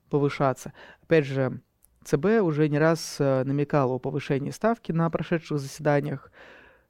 повышаться. 0.09 0.72
Опять 1.03 1.26
же, 1.26 1.61
ЦБ 2.05 2.40
уже 2.40 2.70
не 2.70 2.79
раз 2.79 3.16
э, 3.18 3.44
намекал 3.44 3.92
о 3.92 3.98
повышении 3.98 4.53
ставки 4.53 4.90
на 4.90 5.11
прошедших 5.11 5.59
заседаниях. 5.59 6.33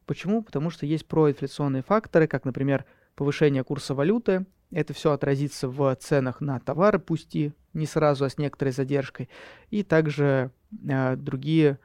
Почему? 0.07 0.45
Потому 0.45 0.71
что 0.71 0.87
есть 0.87 1.09
проинфляционные 1.09 1.83
факторы, 1.83 2.29
как, 2.29 2.45
например, 2.45 2.85
повышение 3.17 3.65
курса 3.65 3.97
валюты. 3.97 4.47
Это 4.71 4.93
все 4.93 5.13
отразится 5.13 5.69
в 5.69 5.95
ценах 5.97 6.41
на 6.41 6.61
товары, 6.61 6.99
пусть 6.99 7.35
и 7.35 7.53
не 7.73 7.87
сразу, 7.87 8.25
а 8.25 8.31
с 8.31 8.39
некоторой 8.39 8.73
задержкой. 8.73 9.29
И 9.71 9.83
также 9.83 10.51
э, 10.89 11.17
другие, 11.17 11.79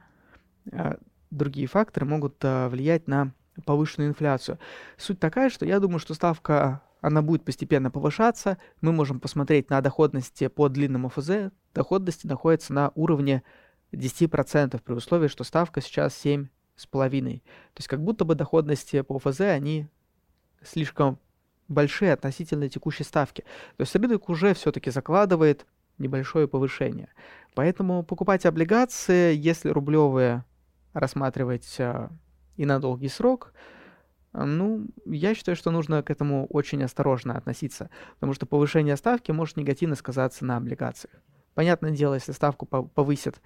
э, 0.70 0.96
другие 1.30 1.66
факторы 1.66 2.06
могут 2.06 2.36
э, 2.42 2.68
влиять 2.68 3.08
на 3.08 3.32
повышенную 3.64 4.10
инфляцию. 4.10 4.58
Суть 4.96 5.18
такая, 5.18 5.50
что 5.50 5.64
я 5.64 5.80
думаю, 5.80 5.98
что 5.98 6.14
ставка 6.14 6.82
она 7.00 7.22
будет 7.22 7.44
постепенно 7.44 7.90
повышаться. 7.90 8.58
Мы 8.80 8.92
можем 8.92 9.20
посмотреть 9.20 9.70
на 9.70 9.80
доходности 9.80 10.48
по 10.48 10.68
длинному 10.68 11.08
ФЗ. 11.08 11.52
Доходности 11.74 12.26
находятся 12.26 12.72
на 12.72 12.90
уровне 12.94 13.42
10% 13.92 14.80
при 14.82 14.92
условии, 14.92 15.28
что 15.28 15.44
ставка 15.44 15.80
сейчас 15.80 16.24
7,5%. 16.24 17.38
То 17.38 17.78
есть 17.78 17.88
как 17.88 18.02
будто 18.02 18.24
бы 18.24 18.34
доходности 18.34 19.02
по 19.02 19.18
ФЗ, 19.18 19.42
они 19.42 19.88
слишком 20.62 21.18
большие 21.68 22.12
относительно 22.12 22.68
текущей 22.68 23.04
ставки. 23.04 23.42
То 23.76 23.82
есть 23.82 23.94
рынок 23.94 24.28
уже 24.28 24.54
все-таки 24.54 24.90
закладывает 24.90 25.66
небольшое 25.98 26.46
повышение. 26.46 27.08
Поэтому 27.54 28.02
покупать 28.02 28.46
облигации, 28.46 29.34
если 29.34 29.70
рублевые 29.70 30.44
рассматривать 30.92 31.76
э, 31.78 32.08
и 32.56 32.66
на 32.66 32.78
долгий 32.80 33.08
срок, 33.08 33.52
э, 34.32 34.44
ну, 34.44 34.86
я 35.06 35.34
считаю, 35.34 35.56
что 35.56 35.70
нужно 35.70 36.02
к 36.02 36.10
этому 36.10 36.46
очень 36.46 36.82
осторожно 36.82 37.36
относиться, 37.36 37.90
потому 38.14 38.34
что 38.34 38.46
повышение 38.46 38.96
ставки 38.96 39.32
может 39.32 39.56
негативно 39.56 39.94
сказаться 39.94 40.44
на 40.44 40.58
облигациях. 40.58 41.14
Понятное 41.54 41.92
дело, 41.92 42.14
если 42.14 42.32
ставку 42.32 42.66
повысят 42.66 43.40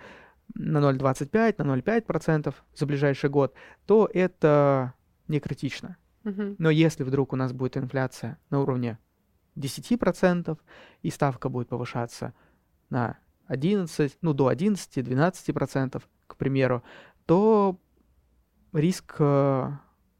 на 0.55 0.79
0,25, 0.79 1.63
на 1.63 1.77
0,5% 1.77 2.55
за 2.75 2.87
ближайший 2.87 3.31
год, 3.31 3.55
то 3.87 4.11
это 4.13 4.95
не 5.29 5.39
критично. 5.39 5.97
Но 6.25 6.71
если 6.71 7.03
вдруг 7.03 7.33
у 7.33 7.37
нас 7.37 7.53
будет 7.53 7.77
инфляция 7.77 8.39
на 8.51 8.61
уровне 8.61 8.99
10%, 9.57 10.59
и 11.03 11.11
ставка 11.11 11.49
будет 11.49 11.69
повышаться 11.69 12.35
на 12.89 13.19
11, 13.47 14.19
ну, 14.21 14.33
до 14.33 14.51
11-12%, 14.53 16.03
к 16.27 16.37
примеру, 16.37 16.83
то 17.27 17.79
риск 18.73 19.17
э, 19.19 19.71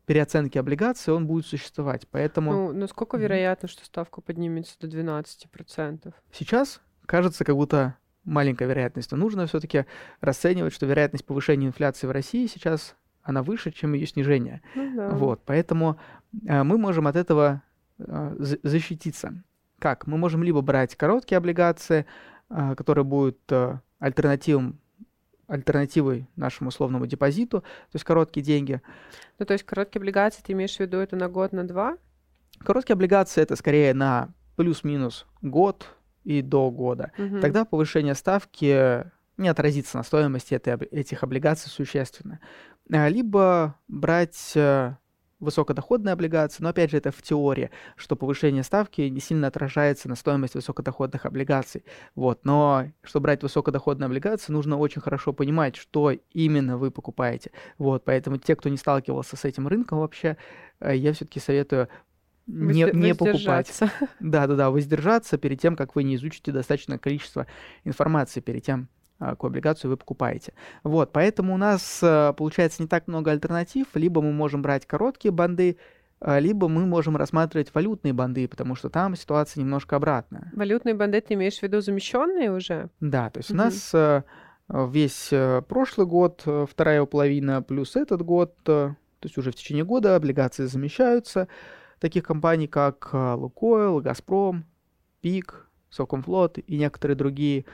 переоценки 0.07 0.59
облигаций, 0.59 1.15
он 1.15 1.27
будет 1.27 1.47
существовать. 1.47 2.09
Поэтому... 2.11 2.53
Ну, 2.53 2.73
насколько 2.73 3.17
вероятно, 3.17 3.69
что 3.69 3.85
ставка 3.85 4.21
поднимется 4.21 4.77
до 4.81 4.89
12%? 4.89 6.13
Сейчас 6.33 6.81
кажется, 7.07 7.45
как 7.45 7.55
будто 7.55 7.97
маленькая 8.25 8.67
вероятность, 8.67 9.11
но 9.13 9.17
нужно 9.17 9.47
все-таки 9.47 9.87
расценивать, 10.21 10.73
что 10.73 10.87
вероятность 10.87 11.25
повышения 11.25 11.67
инфляции 11.67 12.07
в 12.07 12.11
России 12.11 12.47
сейчас 12.47 12.97
она 13.23 13.43
выше, 13.43 13.71
чем 13.71 13.93
ее 13.95 14.07
снижение. 14.07 14.63
Ну, 14.75 14.97
да. 14.97 15.09
Вот, 15.11 15.43
поэтому 15.45 15.99
э, 16.47 16.63
мы 16.63 16.79
можем 16.79 17.07
от 17.07 17.17
этого 17.17 17.63
э, 17.99 18.37
защититься. 18.63 19.43
Как? 19.79 20.07
Мы 20.07 20.19
можем 20.19 20.43
либо 20.43 20.61
брать 20.61 20.97
короткие 20.97 21.39
облигации, 21.39 22.07
э, 22.51 22.75
которые 22.77 23.05
будут 23.05 23.39
э, 23.51 23.79
альтернативом 23.99 24.79
альтернативой 25.47 26.29
нашему 26.37 26.69
условному 26.69 27.07
депозиту, 27.07 27.63
то 27.63 27.95
есть 27.95 28.05
короткие 28.05 28.45
деньги. 28.45 28.81
Ну, 29.41 29.47
то 29.47 29.53
есть 29.53 29.65
короткие 29.65 29.99
облигации, 29.99 30.43
ты 30.47 30.53
имеешь 30.53 30.77
в 30.77 30.81
виду 30.81 30.99
это 30.99 31.17
на 31.17 31.29
год, 31.29 31.53
на 31.53 31.67
два? 31.67 31.99
Короткие 32.61 32.95
облигации 32.95 33.43
это 33.43 33.57
скорее 33.57 33.93
на 33.93 34.29
плюс-минус 34.55 35.27
год 35.43 35.89
и 36.23 36.41
до 36.41 36.71
года. 36.71 37.11
Угу. 37.19 37.41
Тогда 37.41 37.65
повышение 37.65 38.15
ставки 38.15 39.05
не 39.39 39.49
отразится 39.49 39.97
на 39.97 40.03
стоимости 40.03 40.55
этой, 40.55 40.75
этих 40.75 41.23
облигаций 41.23 41.71
существенно. 41.71 42.39
А, 42.93 43.09
либо 43.09 43.77
брать 43.89 44.53
э, 44.55 44.95
высокодоходные 45.41 46.13
облигации, 46.13 46.63
но 46.63 46.69
опять 46.69 46.91
же 46.91 46.99
это 46.99 47.11
в 47.11 47.23
теории, 47.23 47.71
что 47.97 48.15
повышение 48.15 48.63
ставки 48.63 49.03
не 49.03 49.21
сильно 49.21 49.47
отражается 49.47 50.09
на 50.09 50.15
стоимость 50.15 50.55
высокодоходных 50.55 51.27
облигаций. 51.27 51.85
Вот. 52.15 52.45
Но 52.45 52.87
чтобы 53.03 53.25
брать 53.25 53.43
высокодоходные 53.43 54.07
облигации, 54.07 54.53
нужно 54.53 54.77
очень 54.77 55.01
хорошо 55.01 55.33
понимать, 55.33 55.77
что 55.77 56.13
именно 56.33 56.77
вы 56.77 56.91
покупаете. 56.91 57.51
Вот. 57.79 58.05
Поэтому 58.05 58.39
те, 58.39 58.55
кто 58.55 58.69
не 58.69 58.77
сталкивался 58.77 59.37
с 59.37 59.45
этим 59.45 59.67
рынком 59.67 59.99
вообще, 59.99 60.37
э, 60.81 60.95
я 60.95 61.13
все-таки 61.13 61.41
советую 61.41 61.89
не, 62.47 62.91
не 62.93 63.15
покупать. 63.15 63.71
Да, 64.21 64.47
да, 64.47 64.55
да, 64.57 64.71
воздержаться 64.71 65.39
перед 65.39 65.61
тем, 65.61 65.77
как 65.77 65.95
вы 65.95 66.03
не 66.03 66.17
изучите 66.17 66.53
достаточное 66.53 66.99
количество 66.99 67.47
информации 67.85 68.41
перед 68.41 68.65
тем, 68.65 68.89
какую 69.21 69.49
облигацию 69.49 69.91
вы 69.91 69.97
покупаете. 69.97 70.55
Вот, 70.83 71.13
поэтому 71.13 71.55
у 71.55 71.57
нас 71.59 72.01
э, 72.03 72.33
получается 72.37 72.83
не 72.83 72.89
так 72.89 73.07
много 73.07 73.31
альтернатив. 73.31 73.87
Либо 73.95 74.23
мы 74.23 74.33
можем 74.33 74.63
брать 74.63 74.87
короткие 74.87 75.31
банды, 75.31 75.77
а, 76.21 76.39
либо 76.39 76.69
мы 76.69 76.87
можем 76.87 77.17
рассматривать 77.17 77.73
валютные 77.75 78.13
банды, 78.13 78.49
потому 78.49 78.75
что 78.75 78.89
там 78.91 79.17
ситуация 79.17 79.61
немножко 79.61 79.97
обратная. 79.97 80.51
Валютные 80.55 80.95
банды 80.95 81.21
ты 81.21 81.35
имеешь 81.35 81.59
в 81.59 81.63
виду 81.63 81.81
замещенные 81.81 82.53
уже? 82.53 82.89
Да, 83.01 83.31
то 83.31 83.39
есть 83.39 83.51
угу. 83.51 83.61
у 83.61 83.65
нас 83.65 83.91
э, 83.95 84.23
весь 84.69 85.29
э, 85.33 85.63
прошлый 85.69 86.07
год, 86.07 86.47
вторая 86.69 86.97
его 86.97 87.07
половина, 87.07 87.63
плюс 87.63 87.97
этот 87.97 88.23
год, 88.23 88.55
то 88.65 88.97
есть 89.23 89.37
уже 89.37 89.51
в 89.51 89.55
течение 89.55 89.85
года 89.85 90.17
облигации 90.17 90.65
замещаются 90.65 91.49
таких 91.99 92.25
компаний, 92.25 92.67
как 92.67 93.11
Лукойл, 93.13 94.01
Газпром, 94.01 94.65
ПИК, 95.21 95.67
Сокомфлот 95.91 96.59
и 96.59 96.79
некоторые 96.79 97.17
другие. 97.17 97.65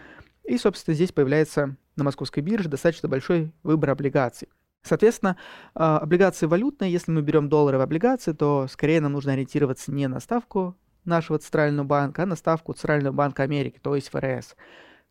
И, 0.46 0.58
собственно, 0.58 0.94
здесь 0.94 1.12
появляется 1.12 1.76
на 1.96 2.04
московской 2.04 2.42
бирже 2.42 2.68
достаточно 2.68 3.08
большой 3.08 3.52
выбор 3.62 3.90
облигаций. 3.90 4.48
Соответственно, 4.82 5.36
а, 5.74 5.98
облигации 5.98 6.46
валютные, 6.46 6.92
если 6.92 7.10
мы 7.10 7.22
берем 7.22 7.48
долларовые 7.48 7.84
облигации, 7.84 8.32
то 8.32 8.68
скорее 8.68 9.00
нам 9.00 9.12
нужно 9.12 9.32
ориентироваться 9.32 9.90
не 9.90 10.06
на 10.06 10.20
ставку 10.20 10.76
нашего 11.04 11.38
центрального 11.38 11.86
банка, 11.86 12.22
а 12.22 12.26
на 12.26 12.36
ставку 12.36 12.72
Центрального 12.72 13.12
банка 13.12 13.42
Америки, 13.42 13.80
то 13.82 13.96
есть 13.96 14.08
ФРС. 14.10 14.54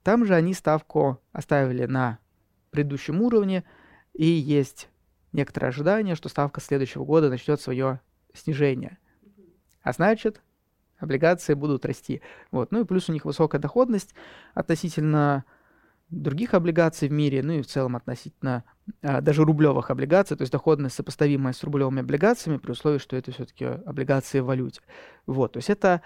Там 0.04 0.26
же 0.26 0.36
они 0.36 0.54
ставку 0.54 1.22
оставили 1.34 1.86
на 1.86 2.20
предыдущем 2.70 3.22
уровне, 3.22 3.66
и 4.14 4.26
есть 4.26 4.88
некоторое 5.34 5.68
ожидание, 5.68 6.16
что 6.16 6.30
ставка 6.30 6.62
следующего 6.62 7.04
года 7.04 7.30
начнет 7.30 7.60
свое 7.60 8.00
снижение. 8.34 8.98
А 9.82 9.92
значит, 9.92 10.42
облигации 10.98 11.54
будут 11.54 11.86
расти. 11.86 12.22
Вот. 12.52 12.72
Ну 12.72 12.82
и 12.82 12.86
плюс 12.86 13.10
у 13.10 13.14
них 13.14 13.26
высокая 13.26 13.60
доходность 13.60 14.14
относительно 14.54 15.46
других 16.10 16.54
облигаций 16.54 17.08
в 17.08 17.12
мире, 17.12 17.42
ну 17.44 17.54
и 17.54 17.62
в 17.62 17.68
целом 17.68 17.96
относительно 17.96 18.64
а, 19.02 19.22
даже 19.22 19.44
рублевых 19.44 19.90
облигаций, 19.90 20.38
то 20.38 20.44
есть 20.44 20.52
доходность 20.52 20.96
сопоставимая 20.96 21.54
с 21.54 21.64
рублевыми 21.64 22.02
облигациями, 22.02 22.58
при 22.58 22.72
условии, 22.72 23.00
что 23.00 23.16
это 23.16 23.32
все-таки 23.32 23.66
облигации 23.66 24.40
в 24.40 24.46
валюте. 24.46 24.82
Вот, 25.26 25.54
то 25.54 25.58
есть 25.58 25.70
это, 25.70 26.02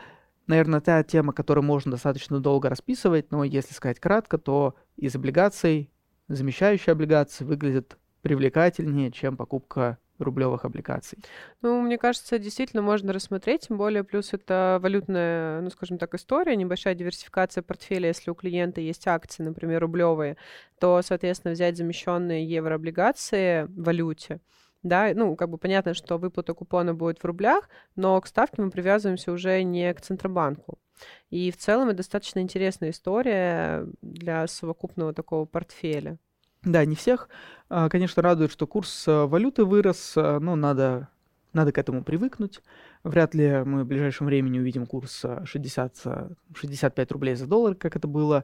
наверное, 0.48 0.80
та 0.80 1.04
тема, 1.04 1.34
которую 1.34 1.66
можно 1.66 1.92
достаточно 1.92 2.40
долго 2.40 2.70
расписывать, 2.70 3.32
но 3.32 3.44
если 3.44 3.74
сказать 3.74 4.00
кратко, 4.00 4.38
то 4.38 4.76
из 4.96 5.16
облигаций 5.16 5.92
замещающие 6.30 6.94
облигации 6.94 7.44
выглядят 7.44 7.98
привлекательнее, 8.22 9.12
чем 9.12 9.36
покупка 9.36 9.98
рублевых 10.20 10.66
облигаций? 10.66 11.20
Ну, 11.62 11.82
мне 11.82 11.98
кажется, 11.98 12.40
действительно 12.40 12.82
можно 12.82 13.14
рассмотреть, 13.14 13.68
тем 13.68 13.78
более 13.78 14.04
плюс 14.04 14.34
это 14.34 14.80
валютная, 14.82 15.62
ну, 15.62 15.70
скажем 15.70 15.98
так, 15.98 16.14
история, 16.16 16.56
небольшая 16.56 16.96
диверсификация 16.96 17.62
портфеля. 17.62 18.08
Если 18.08 18.30
у 18.32 18.36
клиента 18.36 18.82
есть 18.82 19.08
акции, 19.08 19.44
например, 19.44 19.82
рублевые, 19.82 20.38
то, 20.80 21.02
соответственно, 21.02 21.54
взять 21.54 21.78
замещенные 21.78 22.46
еврооблигации 22.46 23.64
в 23.64 23.84
валюте, 23.84 24.40
да, 24.84 25.12
ну, 25.14 25.36
как 25.36 25.50
бы 25.50 25.58
понятно, 25.58 25.94
что 25.94 26.18
выплата 26.18 26.54
купона 26.54 26.94
будет 26.94 27.20
в 27.20 27.26
рублях, 27.26 27.70
но 27.96 28.20
к 28.22 28.28
ставке 28.28 28.62
мы 28.62 28.72
привязываемся 28.72 29.32
уже 29.32 29.62
не 29.64 29.94
к 29.94 30.02
Центробанку. 30.02 30.80
И 31.30 31.52
в 31.52 31.58
целом 31.58 31.90
это 31.90 31.98
достаточно 31.98 32.40
интересная 32.40 32.92
история 32.92 33.86
для 34.02 34.48
совокупного 34.48 35.14
такого 35.14 35.46
портфеля. 35.46 36.18
Да, 36.64 36.84
не 36.86 36.96
всех. 36.96 37.30
А, 37.70 37.88
конечно, 37.90 38.22
радует, 38.22 38.52
что 38.52 38.68
курс 38.68 39.06
а, 39.08 39.28
валюты 39.28 39.64
вырос, 39.64 40.14
а, 40.18 40.40
но 40.40 40.56
надо, 40.56 41.08
надо 41.54 41.72
к 41.72 41.78
этому 41.78 42.04
привыкнуть. 42.04 42.62
Вряд 43.04 43.34
ли 43.34 43.64
мы 43.64 43.84
в 43.84 43.88
ближайшем 43.88 44.28
времени 44.28 44.60
увидим 44.60 44.86
курс 44.86 45.24
60, 45.46 45.96
65 46.54 47.12
рублей 47.14 47.36
за 47.36 47.48
доллар, 47.48 47.76
как 47.76 47.96
это 47.96 48.08
было 48.08 48.44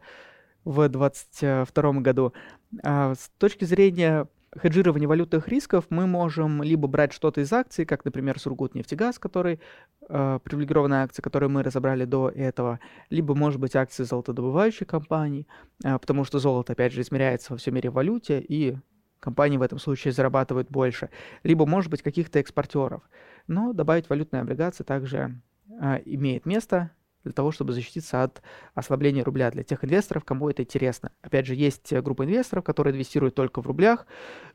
в 0.63 0.87
2022 0.87 1.91
году. 2.01 2.33
С 2.81 3.29
точки 3.37 3.65
зрения 3.65 4.27
хеджирования 4.61 5.07
валютных 5.07 5.47
рисков 5.47 5.85
мы 5.89 6.07
можем 6.07 6.63
либо 6.63 6.87
брать 6.87 7.13
что-то 7.13 7.41
из 7.41 7.51
акций, 7.51 7.85
как, 7.85 8.05
например, 8.05 8.39
Сургутнефтегаз, 8.39 9.19
который 9.19 9.59
э, 10.07 10.39
привилегированная 10.43 11.03
акция, 11.03 11.23
которую 11.23 11.49
мы 11.49 11.63
разобрали 11.63 12.05
до 12.05 12.29
этого, 12.29 12.79
либо, 13.09 13.35
может 13.35 13.59
быть, 13.59 13.75
акции 13.75 14.03
золотодобывающих 14.03 14.87
компаний, 14.87 15.47
э, 15.83 15.97
потому 15.99 16.23
что 16.23 16.39
золото, 16.39 16.73
опять 16.73 16.93
же, 16.93 17.01
измеряется 17.01 17.53
во 17.53 17.57
всем 17.57 17.75
мире 17.75 17.89
в 17.89 17.93
валюте, 17.93 18.39
и 18.39 18.77
компании 19.19 19.57
в 19.57 19.61
этом 19.61 19.79
случае 19.79 20.13
зарабатывают 20.13 20.69
больше, 20.69 21.09
либо, 21.43 21.65
может 21.65 21.91
быть, 21.91 22.01
каких-то 22.01 22.39
экспортеров. 22.39 23.01
Но 23.47 23.73
добавить 23.73 24.09
валютные 24.09 24.41
облигации 24.41 24.83
также 24.83 25.41
э, 25.81 26.01
имеет 26.05 26.45
место, 26.45 26.91
для 27.25 27.33
того, 27.33 27.51
чтобы 27.51 27.73
защититься 27.73 28.23
от 28.23 28.41
ослабления 28.73 29.23
рубля 29.23 29.51
для 29.51 29.63
тех 29.63 29.83
инвесторов, 29.83 30.23
кому 30.23 30.49
это 30.49 30.63
интересно. 30.63 31.11
Опять 31.21 31.47
же, 31.47 31.55
есть 31.55 31.91
группа 31.91 32.23
инвесторов, 32.23 32.63
которые 32.63 32.93
инвестируют 32.93 33.35
только 33.35 33.61
в 33.61 33.67
рублях, 33.67 34.05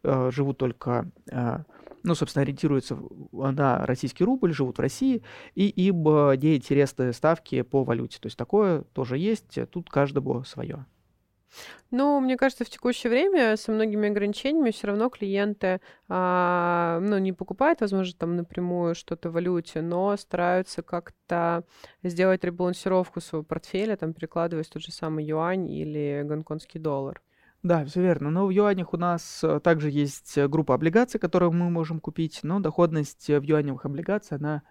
э, 0.02 0.30
живут 0.32 0.58
только, 0.58 1.10
э, 1.30 1.58
ну, 2.02 2.14
собственно, 2.14 2.42
ориентируются 2.42 2.96
на 3.32 3.84
российский 3.84 4.24
рубль, 4.24 4.54
живут 4.54 4.78
в 4.78 4.80
России, 4.80 5.22
и 5.54 5.68
им 5.68 6.02
не 6.40 6.56
интересны 6.56 7.12
ставки 7.12 7.62
по 7.62 7.84
валюте. 7.84 8.18
То 8.20 8.26
есть 8.26 8.38
такое 8.38 8.82
тоже 8.94 9.18
есть, 9.18 9.58
тут 9.70 9.90
каждому 9.90 10.44
свое. 10.44 10.86
Ну, 11.90 12.20
мне 12.20 12.36
кажется, 12.36 12.64
в 12.64 12.70
текущее 12.70 13.10
время 13.10 13.56
со 13.56 13.72
многими 13.72 14.08
ограничениями 14.08 14.70
все 14.70 14.88
равно 14.88 15.08
клиенты, 15.10 15.80
а, 16.08 17.00
ну, 17.00 17.18
не 17.18 17.32
покупают, 17.32 17.80
возможно, 17.80 18.14
там 18.18 18.36
напрямую 18.36 18.94
что-то 18.94 19.30
в 19.30 19.32
валюте, 19.32 19.82
но 19.82 20.16
стараются 20.16 20.82
как-то 20.82 21.64
сделать 22.02 22.44
ребалансировку 22.44 23.20
своего 23.20 23.44
портфеля, 23.44 23.96
там, 23.96 24.12
перекладываясь 24.12 24.68
тот 24.68 24.82
же 24.82 24.92
самый 24.92 25.24
юань 25.24 25.68
или 25.68 26.22
гонконгский 26.24 26.80
доллар. 26.80 27.20
Да, 27.62 27.84
все 27.84 28.00
верно. 28.00 28.30
Но 28.30 28.46
в 28.46 28.50
юанях 28.50 28.94
у 28.94 28.96
нас 28.96 29.44
э, 29.44 29.60
также 29.60 29.90
есть 29.90 30.38
группа 30.38 30.74
облигаций, 30.74 31.20
которые 31.20 31.50
мы 31.50 31.68
можем 31.68 32.00
купить, 32.00 32.40
но 32.42 32.58
доходность 32.58 33.28
в 33.28 33.42
юаневых 33.42 33.84
облигациях, 33.84 34.40
она 34.40 34.62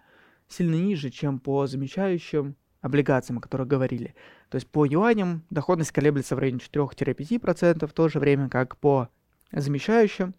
сильно 0.48 0.74
ниже, 0.74 1.10
чем 1.10 1.38
по 1.38 1.66
замещающим 1.68 2.56
облигациям, 2.80 3.38
о 3.38 3.40
которых 3.40 3.68
говорили. 3.68 4.14
То 4.48 4.56
есть 4.56 4.68
по 4.68 4.84
юаням 4.84 5.42
доходность 5.50 5.92
колеблется 5.92 6.36
в 6.36 6.38
районе 6.38 6.58
4-5%, 6.58 7.86
в 7.86 7.92
то 7.92 8.08
же 8.08 8.18
время 8.18 8.48
как 8.48 8.76
по 8.76 9.08
замещающим 9.52 10.34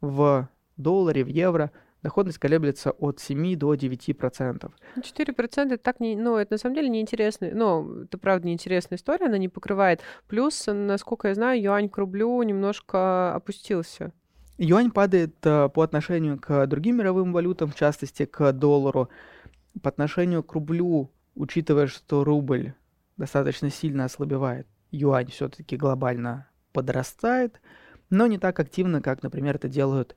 в 0.00 0.48
долларе, 0.76 1.24
в 1.24 1.28
евро 1.28 1.70
доходность 2.02 2.38
колеблется 2.38 2.90
от 2.90 3.20
7 3.20 3.56
до 3.56 3.74
9 3.74 4.18
процентов. 4.18 4.72
4 5.00 5.32
процента 5.32 5.78
так 5.78 6.00
не, 6.00 6.16
ну, 6.16 6.36
это 6.36 6.54
на 6.54 6.58
самом 6.58 6.74
деле 6.74 6.88
неинтересно, 6.88 7.50
ну, 7.52 8.02
это 8.02 8.18
правда 8.18 8.48
неинтересная 8.48 8.98
история, 8.98 9.26
она 9.26 9.38
не 9.38 9.48
покрывает. 9.48 10.00
Плюс, 10.26 10.64
насколько 10.66 11.28
я 11.28 11.34
знаю, 11.34 11.62
юань 11.62 11.88
к 11.88 11.96
рублю 11.98 12.42
немножко 12.42 13.34
опустился. 13.34 14.12
Юань 14.58 14.90
падает 14.90 15.34
э, 15.44 15.68
по 15.68 15.82
отношению 15.82 16.38
к 16.38 16.66
другим 16.66 16.98
мировым 16.98 17.32
валютам, 17.32 17.70
в 17.70 17.74
частности 17.74 18.26
к 18.26 18.52
доллару. 18.52 19.08
По 19.82 19.88
отношению 19.88 20.42
к 20.42 20.52
рублю, 20.52 21.10
учитывая, 21.34 21.86
что 21.86 22.24
рубль 22.24 22.74
достаточно 23.16 23.70
сильно 23.70 24.04
ослабевает, 24.04 24.66
юань 24.90 25.30
все-таки 25.30 25.76
глобально 25.76 26.48
подрастает, 26.72 27.60
но 28.10 28.26
не 28.26 28.38
так 28.38 28.58
активно, 28.60 29.00
как, 29.00 29.22
например, 29.22 29.56
это 29.56 29.68
делают 29.68 30.16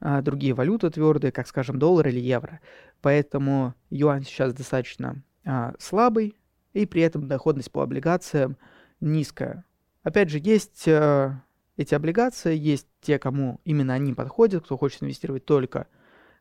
а, 0.00 0.20
другие 0.20 0.54
валюты 0.54 0.90
твердые, 0.90 1.32
как, 1.32 1.46
скажем, 1.46 1.78
доллар 1.78 2.08
или 2.08 2.20
евро. 2.20 2.60
Поэтому 3.00 3.74
юань 3.90 4.24
сейчас 4.24 4.52
достаточно 4.52 5.22
а, 5.44 5.74
слабый, 5.78 6.36
и 6.72 6.84
при 6.86 7.02
этом 7.02 7.26
доходность 7.26 7.72
по 7.72 7.82
облигациям 7.82 8.56
низкая. 9.00 9.64
Опять 10.02 10.28
же, 10.28 10.38
есть 10.38 10.86
а, 10.88 11.42
эти 11.76 11.94
облигации, 11.94 12.56
есть 12.56 12.88
те, 13.00 13.18
кому 13.18 13.60
именно 13.64 13.94
они 13.94 14.12
подходят, 14.12 14.64
кто 14.64 14.76
хочет 14.76 15.02
инвестировать 15.02 15.44
только 15.44 15.86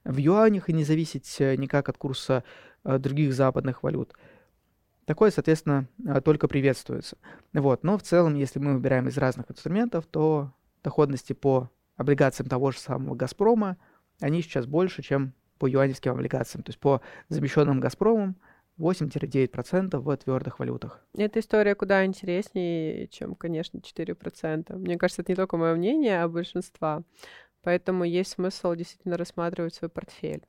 в 0.05 0.17
юанях 0.17 0.69
и 0.69 0.73
не 0.73 0.83
зависеть 0.83 1.35
э, 1.39 1.55
никак 1.55 1.89
от 1.89 1.97
курса 1.97 2.43
а, 2.83 2.99
других 2.99 3.33
западных 3.33 3.83
валют. 3.83 4.13
Такое, 5.05 5.31
соответственно, 5.31 5.87
а, 6.07 6.21
только 6.21 6.47
приветствуется. 6.47 7.17
Вот. 7.53 7.83
Но 7.83 7.97
в 7.97 8.03
целом, 8.03 8.35
если 8.35 8.59
мы 8.59 8.75
выбираем 8.75 9.07
из 9.07 9.17
разных 9.17 9.49
инструментов, 9.51 10.05
то 10.05 10.53
доходности 10.83 11.33
по 11.33 11.69
облигациям 11.97 12.47
того 12.47 12.71
же 12.71 12.79
самого 12.79 13.15
«Газпрома», 13.15 13.77
они 14.21 14.41
сейчас 14.41 14.65
больше, 14.65 15.01
чем 15.01 15.33
по 15.57 15.67
юаневским 15.67 16.11
облигациям. 16.11 16.63
То 16.63 16.69
есть 16.69 16.79
по 16.79 17.01
замещенным 17.29 17.79
«Газпромом» 17.79 18.35
8-9% 18.77 19.97
в 19.97 20.17
твердых 20.17 20.59
валютах. 20.59 21.05
Эта 21.17 21.39
история 21.39 21.75
куда 21.75 22.05
интереснее, 22.05 23.07
чем, 23.07 23.35
конечно, 23.35 23.77
4%. 23.77 24.75
Мне 24.75 24.97
кажется, 24.97 25.21
это 25.21 25.31
не 25.31 25.35
только 25.35 25.57
мое 25.57 25.75
мнение, 25.75 26.21
а 26.21 26.27
большинства. 26.27 27.03
Поэтому 27.65 28.03
есть 28.03 28.33
смысл 28.33 28.75
действительно 28.75 29.17
рассматривать 29.17 29.73
свой 29.73 29.89
портфель. 29.89 30.43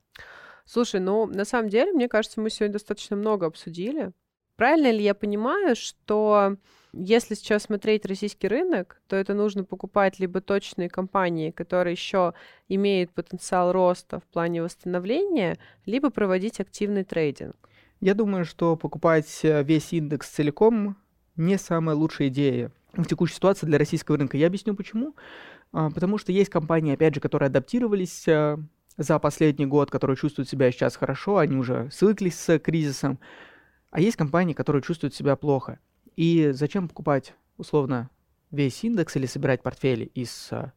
Слушай, 0.65 0.99
ну, 0.99 1.25
на 1.25 1.45
самом 1.45 1.67
деле, 1.67 1.91
мне 1.91 2.07
кажется, 2.07 2.39
мы 2.39 2.51
сегодня 2.51 2.73
достаточно 2.73 3.15
много 3.15 3.47
обсудили. 3.47 4.11
Правильно 4.55 4.91
ли 4.91 5.03
я 5.03 5.15
понимаю, 5.15 5.75
что 5.75 6.57
если 6.93 7.33
сейчас 7.33 7.63
смотреть 7.63 8.05
российский 8.05 8.47
рынок, 8.47 9.01
то 9.07 9.15
это 9.15 9.33
нужно 9.33 9.63
покупать 9.63 10.19
либо 10.19 10.41
точные 10.41 10.89
компании, 10.89 11.49
которые 11.49 11.93
еще 11.93 12.35
имеют 12.69 13.09
потенциал 13.11 13.71
роста 13.71 14.19
в 14.19 14.23
плане 14.25 14.61
восстановления, 14.61 15.57
либо 15.87 16.11
проводить 16.11 16.59
активный 16.59 17.03
трейдинг? 17.03 17.55
Я 17.99 18.13
думаю, 18.13 18.45
что 18.45 18.75
покупать 18.75 19.39
э, 19.41 19.63
весь 19.63 19.91
индекс 19.91 20.29
целиком 20.29 20.97
не 21.35 21.57
самая 21.57 21.95
лучшая 21.95 22.27
идея 22.27 22.71
в 22.93 23.05
текущей 23.05 23.35
ситуации 23.35 23.65
для 23.65 23.79
российского 23.79 24.17
рынка. 24.17 24.37
Я 24.37 24.47
объясню 24.47 24.75
почему. 24.75 25.15
А, 25.71 25.89
потому 25.89 26.17
что 26.17 26.31
есть 26.31 26.49
компании, 26.49 26.93
опять 26.93 27.15
же, 27.15 27.21
которые 27.21 27.47
адаптировались 27.47 28.27
э, 28.27 28.57
за 28.97 29.19
последний 29.19 29.65
год, 29.65 29.91
которые 29.91 30.17
чувствуют 30.17 30.49
себя 30.49 30.71
сейчас 30.71 30.95
хорошо, 30.95 31.37
они 31.37 31.55
уже 31.55 31.89
свыклись 31.91 32.39
с 32.39 32.59
кризисом. 32.59 33.19
А 33.91 33.99
есть 33.99 34.17
компании, 34.17 34.53
которые 34.53 34.81
чувствуют 34.81 35.13
себя 35.13 35.35
плохо. 35.35 35.79
И 36.15 36.51
зачем 36.51 36.87
покупать, 36.87 37.33
условно, 37.57 38.09
весь 38.51 38.83
индекс 38.83 39.15
или 39.15 39.25
собирать 39.25 39.61
портфели 39.61 40.05
из, 40.05 40.49
э, 40.51 40.71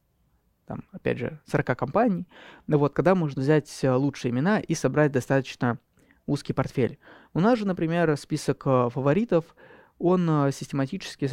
там, 0.67 0.85
опять 0.93 1.19
же, 1.19 1.41
40 1.47 1.77
компаний, 1.77 2.27
ну 2.67 2.79
вот, 2.79 2.93
когда 2.93 3.15
можно 3.15 3.43
взять 3.43 3.69
лучшие 3.83 4.31
имена 4.31 4.61
и 4.61 4.75
собрать 4.75 5.13
достаточно 5.13 5.79
узкий 6.27 6.53
портфель. 6.53 6.99
У 7.35 7.41
нас 7.41 7.59
же, 7.59 7.67
например, 7.67 8.17
список 8.17 8.63
э, 8.67 8.89
фаворитов, 8.91 9.45
он 9.99 10.29
э, 10.29 10.53
систематически 10.53 11.29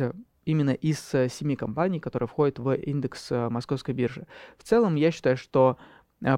именно 0.47 0.71
из 0.71 1.13
э, 1.13 1.29
семи 1.29 1.55
компаний, 1.55 1.99
которые 1.99 2.27
входят 2.27 2.60
в 2.60 2.73
индекс 2.73 3.29
московской 3.31 3.93
биржи. 3.93 4.27
В 4.57 4.63
целом, 4.63 4.95
я 4.95 5.12
считаю, 5.12 5.38
что 5.38 5.77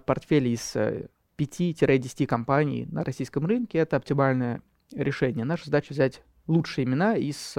портфель 0.05 0.47
из 0.47 0.75
5-10 1.37 2.25
компаний 2.25 2.87
на 2.91 3.03
российском 3.03 3.45
рынке– 3.45 3.77
это 3.79 3.95
оптимальное 3.95 4.61
решение. 4.93 5.45
Наша 5.45 5.65
задача 5.65 5.93
взять 5.93 6.23
лучшие 6.47 6.85
имена 6.85 7.15
из 7.15 7.55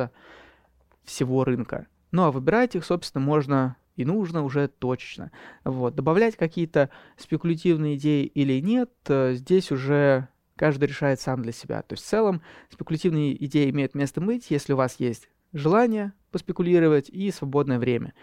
всего 1.04 1.44
рынка. 1.44 1.86
Ну 2.10 2.24
а 2.24 2.32
выбирать 2.32 2.74
их, 2.74 2.84
собственно, 2.84 3.24
можно 3.24 3.76
и 3.96 4.04
нужно 4.04 4.42
уже 4.42 4.68
точечно. 4.68 5.30
Вот. 5.64 5.94
Добавлять 5.94 6.36
какие-то 6.36 6.90
спекулятивные 7.16 7.96
идеи 7.96 8.24
или 8.24 8.60
нет, 8.60 8.90
здесь 9.08 9.70
уже 9.70 10.28
каждый 10.56 10.88
решает 10.88 11.20
сам 11.20 11.42
для 11.42 11.52
себя. 11.52 11.82
То 11.82 11.94
есть 11.94 12.04
в 12.04 12.08
целом 12.08 12.42
спекулятивные 12.70 13.42
идеи 13.46 13.70
имеют 13.70 13.94
место 13.94 14.20
быть, 14.20 14.50
если 14.50 14.72
у 14.72 14.76
вас 14.76 14.96
есть 14.98 15.28
желание 15.52 16.12
поспекулировать 16.30 17.08
и 17.08 17.30
свободное 17.30 17.78
время. 17.78 18.14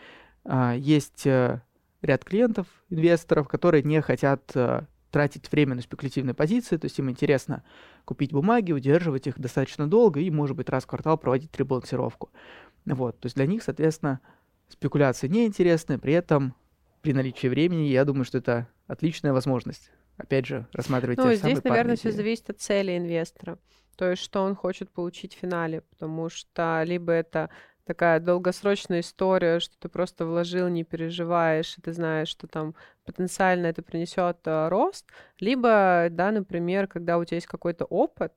А, 0.45 0.73
есть 0.75 1.25
э, 1.27 1.61
ряд 2.01 2.23
клиентов, 2.23 2.67
инвесторов, 2.89 3.47
которые 3.47 3.83
не 3.83 4.01
хотят 4.01 4.51
э, 4.55 4.85
тратить 5.11 5.51
время 5.51 5.75
на 5.75 5.81
спекулятивные 5.81 6.33
позиции, 6.33 6.77
то 6.77 6.85
есть 6.85 6.97
им 6.99 7.09
интересно 7.09 7.63
купить 8.05 8.31
бумаги, 8.31 8.71
удерживать 8.71 9.27
их 9.27 9.39
достаточно 9.39 9.89
долго 9.89 10.19
и, 10.19 10.29
может 10.31 10.55
быть, 10.55 10.69
раз 10.69 10.83
в 10.83 10.87
квартал 10.87 11.17
проводить 11.17 11.57
ребалансировку. 11.57 12.29
Вот, 12.85 13.19
то 13.19 13.25
есть 13.25 13.35
для 13.35 13.45
них, 13.45 13.63
соответственно, 13.63 14.21
спекуляции 14.69 15.27
неинтересны, 15.27 15.99
при 15.99 16.13
этом 16.13 16.55
при 17.01 17.13
наличии 17.13 17.47
времени, 17.47 17.87
я 17.87 18.05
думаю, 18.05 18.23
что 18.23 18.37
это 18.37 18.67
отличная 18.87 19.33
возможность 19.33 19.91
опять 20.17 20.45
же, 20.45 20.67
рассматривать 20.73 21.17
Ну, 21.17 21.33
здесь, 21.33 21.63
наверное, 21.63 21.95
все 21.95 22.11
зависит 22.11 22.49
от 22.49 22.59
цели 22.59 22.97
инвестора. 22.97 23.57
То 23.97 24.11
есть, 24.11 24.23
что 24.23 24.43
он 24.43 24.55
хочет 24.55 24.89
получить 24.89 25.35
в 25.35 25.39
финале, 25.39 25.81
потому 25.81 26.29
что 26.29 26.83
либо 26.85 27.11
это 27.11 27.49
такая 27.83 28.19
долгосрочная 28.19 28.99
история, 28.99 29.59
что 29.59 29.73
ты 29.79 29.89
просто 29.89 30.25
вложил, 30.25 30.67
не 30.67 30.83
переживаешь, 30.83 31.77
и 31.77 31.81
ты 31.81 31.93
знаешь, 31.93 32.27
что 32.27 32.47
там 32.47 32.75
потенциально 33.05 33.65
это 33.67 33.81
принесет 33.81 34.37
э, 34.45 34.67
рост, 34.67 35.09
либо, 35.39 36.07
да, 36.11 36.31
например, 36.31 36.87
когда 36.87 37.17
у 37.17 37.25
тебя 37.25 37.37
есть 37.37 37.47
какой-то 37.47 37.85
опыт, 37.85 38.33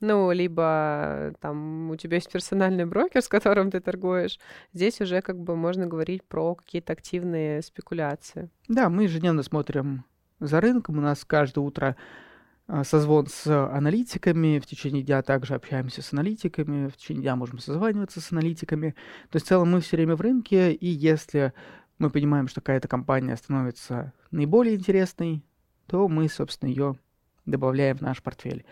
ну, 0.00 0.32
либо 0.32 1.34
там 1.40 1.90
у 1.90 1.96
тебя 1.96 2.16
есть 2.16 2.30
персональный 2.30 2.86
брокер, 2.86 3.22
с 3.22 3.28
которым 3.28 3.70
ты 3.70 3.80
торгуешь, 3.80 4.38
здесь 4.72 5.00
уже 5.00 5.20
как 5.20 5.38
бы 5.38 5.56
можно 5.56 5.86
говорить 5.86 6.24
про 6.24 6.54
какие-то 6.54 6.92
активные 6.92 7.62
спекуляции. 7.62 8.50
Да, 8.68 8.88
мы 8.88 9.04
ежедневно 9.04 9.42
смотрим 9.44 10.04
за 10.40 10.60
рынком. 10.60 10.98
У 10.98 11.00
нас 11.00 11.24
каждое 11.24 11.60
утро 11.60 11.96
созвон 12.84 13.26
с 13.26 13.46
аналитиками, 13.46 14.58
в 14.58 14.66
течение 14.66 15.02
дня 15.02 15.22
также 15.22 15.54
общаемся 15.54 16.02
с 16.02 16.12
аналитиками, 16.12 16.88
в 16.88 16.96
течение 16.96 17.22
дня 17.22 17.36
можем 17.36 17.58
созваниваться 17.58 18.20
с 18.20 18.32
аналитиками. 18.32 18.94
То 19.30 19.36
есть 19.36 19.46
в 19.46 19.48
целом 19.48 19.72
мы 19.72 19.80
все 19.80 19.96
время 19.96 20.16
в 20.16 20.20
рынке, 20.20 20.72
и 20.72 20.86
если 20.86 21.52
мы 21.98 22.10
понимаем, 22.10 22.48
что 22.48 22.60
какая-то 22.60 22.88
компания 22.88 23.36
становится 23.36 24.12
наиболее 24.30 24.76
интересной, 24.76 25.44
то 25.86 26.08
мы, 26.08 26.28
собственно, 26.28 26.70
ее 26.70 26.96
добавляем 27.46 27.96
в 27.96 28.00
наш 28.00 28.22
портфель. 28.22 28.64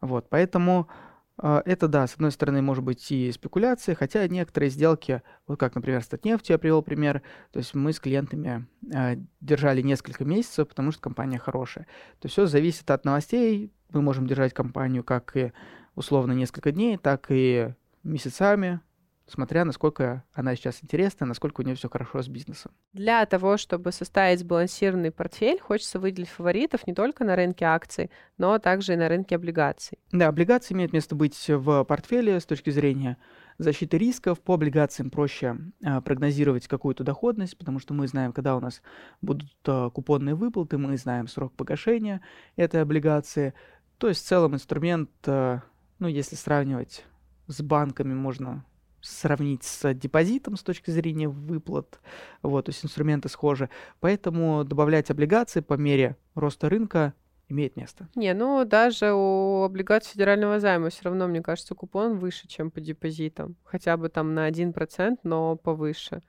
Вот, 0.00 0.28
поэтому 0.28 0.88
а, 0.88 1.07
это, 1.40 1.86
да, 1.86 2.06
с 2.06 2.14
одной 2.14 2.32
стороны, 2.32 2.62
может 2.62 2.82
быть 2.82 3.12
и 3.12 3.30
спекуляция, 3.30 3.94
хотя 3.94 4.26
некоторые 4.26 4.70
сделки, 4.70 5.22
вот 5.46 5.58
как, 5.58 5.74
например, 5.76 6.02
с 6.02 6.08
Татнефтью 6.08 6.54
я 6.54 6.58
привел 6.58 6.82
пример, 6.82 7.22
то 7.52 7.58
есть 7.58 7.74
мы 7.74 7.92
с 7.92 8.00
клиентами 8.00 8.66
э, 8.92 9.16
держали 9.40 9.80
несколько 9.80 10.24
месяцев, 10.24 10.68
потому 10.68 10.90
что 10.90 11.00
компания 11.00 11.38
хорошая. 11.38 11.84
То 12.18 12.26
есть 12.26 12.32
все 12.32 12.46
зависит 12.46 12.90
от 12.90 13.04
новостей, 13.04 13.72
мы 13.90 14.02
можем 14.02 14.26
держать 14.26 14.52
компанию 14.52 15.04
как 15.04 15.36
и 15.36 15.52
условно 15.94 16.32
несколько 16.32 16.72
дней, 16.72 16.98
так 16.98 17.26
и 17.30 17.72
месяцами, 18.02 18.80
смотря 19.28 19.64
насколько 19.64 20.24
она 20.32 20.56
сейчас 20.56 20.82
интересна, 20.82 21.26
насколько 21.26 21.60
у 21.60 21.64
нее 21.64 21.76
все 21.76 21.88
хорошо 21.88 22.22
с 22.22 22.28
бизнесом. 22.28 22.72
Для 22.92 23.24
того, 23.26 23.56
чтобы 23.56 23.92
составить 23.92 24.40
сбалансированный 24.40 25.10
портфель, 25.10 25.60
хочется 25.60 25.98
выделить 25.98 26.28
фаворитов 26.28 26.86
не 26.86 26.94
только 26.94 27.24
на 27.24 27.36
рынке 27.36 27.64
акций, 27.66 28.10
но 28.38 28.58
также 28.58 28.94
и 28.94 28.96
на 28.96 29.08
рынке 29.08 29.36
облигаций. 29.36 29.98
Да, 30.12 30.28
облигации 30.28 30.74
имеют 30.74 30.92
место 30.92 31.14
быть 31.14 31.36
в 31.48 31.84
портфеле 31.84 32.40
с 32.40 32.46
точки 32.46 32.70
зрения 32.70 33.18
защиты 33.58 33.98
рисков. 33.98 34.40
По 34.40 34.54
облигациям 34.54 35.10
проще 35.10 35.56
а, 35.84 36.00
прогнозировать 36.00 36.66
какую-то 36.66 37.04
доходность, 37.04 37.58
потому 37.58 37.78
что 37.78 37.92
мы 37.92 38.06
знаем, 38.06 38.32
когда 38.32 38.56
у 38.56 38.60
нас 38.60 38.82
будут 39.20 39.52
а, 39.66 39.90
купонные 39.90 40.34
выплаты, 40.34 40.78
мы 40.78 40.96
знаем 40.96 41.28
срок 41.28 41.52
погашения 41.52 42.22
этой 42.56 42.80
облигации. 42.80 43.54
То 43.98 44.08
есть 44.08 44.24
в 44.24 44.28
целом 44.28 44.54
инструмент, 44.54 45.10
а, 45.26 45.62
ну, 45.98 46.08
если 46.08 46.36
сравнивать 46.36 47.04
с 47.48 47.60
банками, 47.60 48.14
можно 48.14 48.64
сравнить 49.00 49.64
с 49.64 49.94
депозитом 49.94 50.56
с 50.56 50.62
точки 50.62 50.90
зрения 50.90 51.28
выплат. 51.28 52.00
Вот, 52.42 52.66
то 52.66 52.70
есть 52.70 52.84
инструменты 52.84 53.28
схожи. 53.28 53.70
Поэтому 54.00 54.64
добавлять 54.64 55.10
облигации 55.10 55.60
по 55.60 55.74
мере 55.74 56.16
роста 56.34 56.68
рынка 56.68 57.14
имеет 57.48 57.76
место. 57.76 58.08
Не, 58.14 58.34
ну 58.34 58.64
даже 58.64 59.12
у 59.12 59.62
облигаций 59.62 60.12
федерального 60.12 60.60
займа 60.60 60.90
все 60.90 61.04
равно, 61.04 61.26
мне 61.28 61.42
кажется, 61.42 61.74
купон 61.74 62.18
выше, 62.18 62.46
чем 62.46 62.70
по 62.70 62.80
депозитам. 62.80 63.56
Хотя 63.64 63.96
бы 63.96 64.08
там 64.08 64.34
на 64.34 64.48
1%, 64.48 65.18
но 65.22 65.56
повыше. 65.56 66.22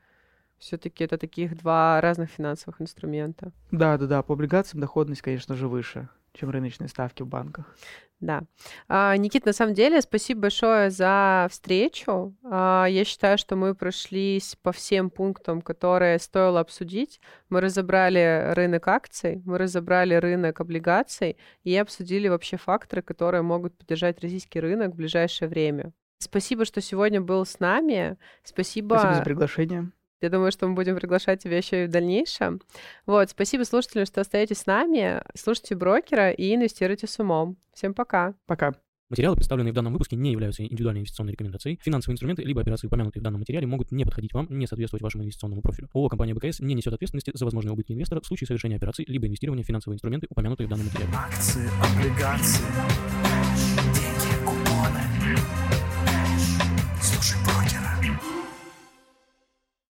Все-таки 0.57 1.05
это 1.05 1.17
таких 1.17 1.57
два 1.57 2.01
разных 2.01 2.29
финансовых 2.29 2.81
инструмента. 2.81 3.53
Да, 3.71 3.97
да, 3.97 4.07
да. 4.07 4.23
По 4.23 4.33
облигациям 4.33 4.81
доходность, 4.81 5.21
конечно 5.21 5.55
же, 5.55 5.67
выше. 5.67 6.09
Чем 6.33 6.49
рыночные 6.49 6.87
ставки 6.87 7.23
в 7.23 7.27
банках. 7.27 7.75
Да. 8.19 8.43
А, 8.89 9.15
Никит, 9.15 9.45
на 9.45 9.53
самом 9.53 9.73
деле, 9.73 10.01
спасибо 10.01 10.41
большое 10.41 10.89
за 10.89 11.47
встречу. 11.49 12.35
А, 12.43 12.85
я 12.85 13.05
считаю, 13.05 13.37
что 13.37 13.55
мы 13.55 13.75
прошлись 13.75 14.57
по 14.61 14.73
всем 14.73 15.09
пунктам, 15.09 15.61
которые 15.61 16.19
стоило 16.19 16.59
обсудить. 16.59 17.21
Мы 17.49 17.61
разобрали 17.61 18.51
рынок 18.53 18.87
акций, 18.89 19.41
мы 19.45 19.57
разобрали 19.57 20.15
рынок 20.15 20.59
облигаций 20.59 21.37
и 21.63 21.75
обсудили 21.77 22.27
вообще 22.27 22.57
факторы, 22.57 23.01
которые 23.01 23.41
могут 23.41 23.77
поддержать 23.77 24.21
российский 24.21 24.59
рынок 24.59 24.93
в 24.93 24.97
ближайшее 24.97 25.47
время. 25.47 25.93
Спасибо, 26.17 26.65
что 26.65 26.81
сегодня 26.81 27.21
был 27.21 27.45
с 27.45 27.59
нами. 27.61 28.17
Спасибо. 28.43 28.95
Спасибо 28.95 29.15
за 29.15 29.23
приглашение. 29.23 29.91
Я 30.21 30.29
думаю, 30.29 30.51
что 30.51 30.67
мы 30.67 30.75
будем 30.75 30.95
приглашать 30.95 31.41
тебя 31.41 31.57
еще 31.57 31.85
и 31.85 31.87
в 31.87 31.91
дальнейшем. 31.91 32.61
Вот, 33.05 33.29
спасибо 33.29 33.63
слушателям, 33.63 34.05
что 34.05 34.21
остаетесь 34.21 34.59
с 34.59 34.65
нами. 34.65 35.21
Слушайте 35.33 35.75
брокера 35.75 36.31
и 36.31 36.53
инвестируйте 36.53 37.07
с 37.07 37.19
умом. 37.19 37.57
Всем 37.73 37.93
пока. 37.93 38.33
Пока. 38.45 38.73
Материалы, 39.09 39.37
представленные 39.37 39.71
в 39.71 39.75
данном 39.75 39.93
выпуске, 39.93 40.15
не 40.17 40.31
являются 40.31 40.63
индивидуальной 40.63 40.99
инвестиционной 40.99 41.31
рекомендацией. 41.31 41.79
Финансовые 41.81 42.13
инструменты 42.13 42.43
либо 42.43 42.61
операции, 42.61 42.85
упомянутые 42.85 43.21
в 43.21 43.23
данном 43.23 43.39
материале, 43.39 43.65
могут 43.65 43.91
не 43.91 44.03
подходить 44.03 44.33
вам, 44.33 44.45
не 44.49 44.67
соответствовать 44.67 45.01
вашему 45.01 45.23
инвестиционному 45.23 45.63
профилю. 45.63 45.89
ООО 45.93 46.09
«Компания 46.09 46.35
БКС» 46.35 46.59
не 46.59 46.75
несет 46.75 46.93
ответственности 46.93 47.31
за 47.33 47.45
возможные 47.45 47.73
убытки 47.73 47.93
инвестора 47.93 48.21
в 48.21 48.27
случае 48.27 48.45
совершения 48.45 48.75
операций 48.75 49.05
либо 49.07 49.25
инвестирования 49.25 49.63
в 49.63 49.67
финансовые 49.67 49.95
инструменты, 49.95 50.27
упомянутые 50.29 50.67
в 50.67 50.69
данном 50.69 50.85
материале. 50.85 51.11
Акции, 51.15 51.69
облигации, 51.81 52.65
деньги, 53.95 54.45
купоны. 54.45 55.88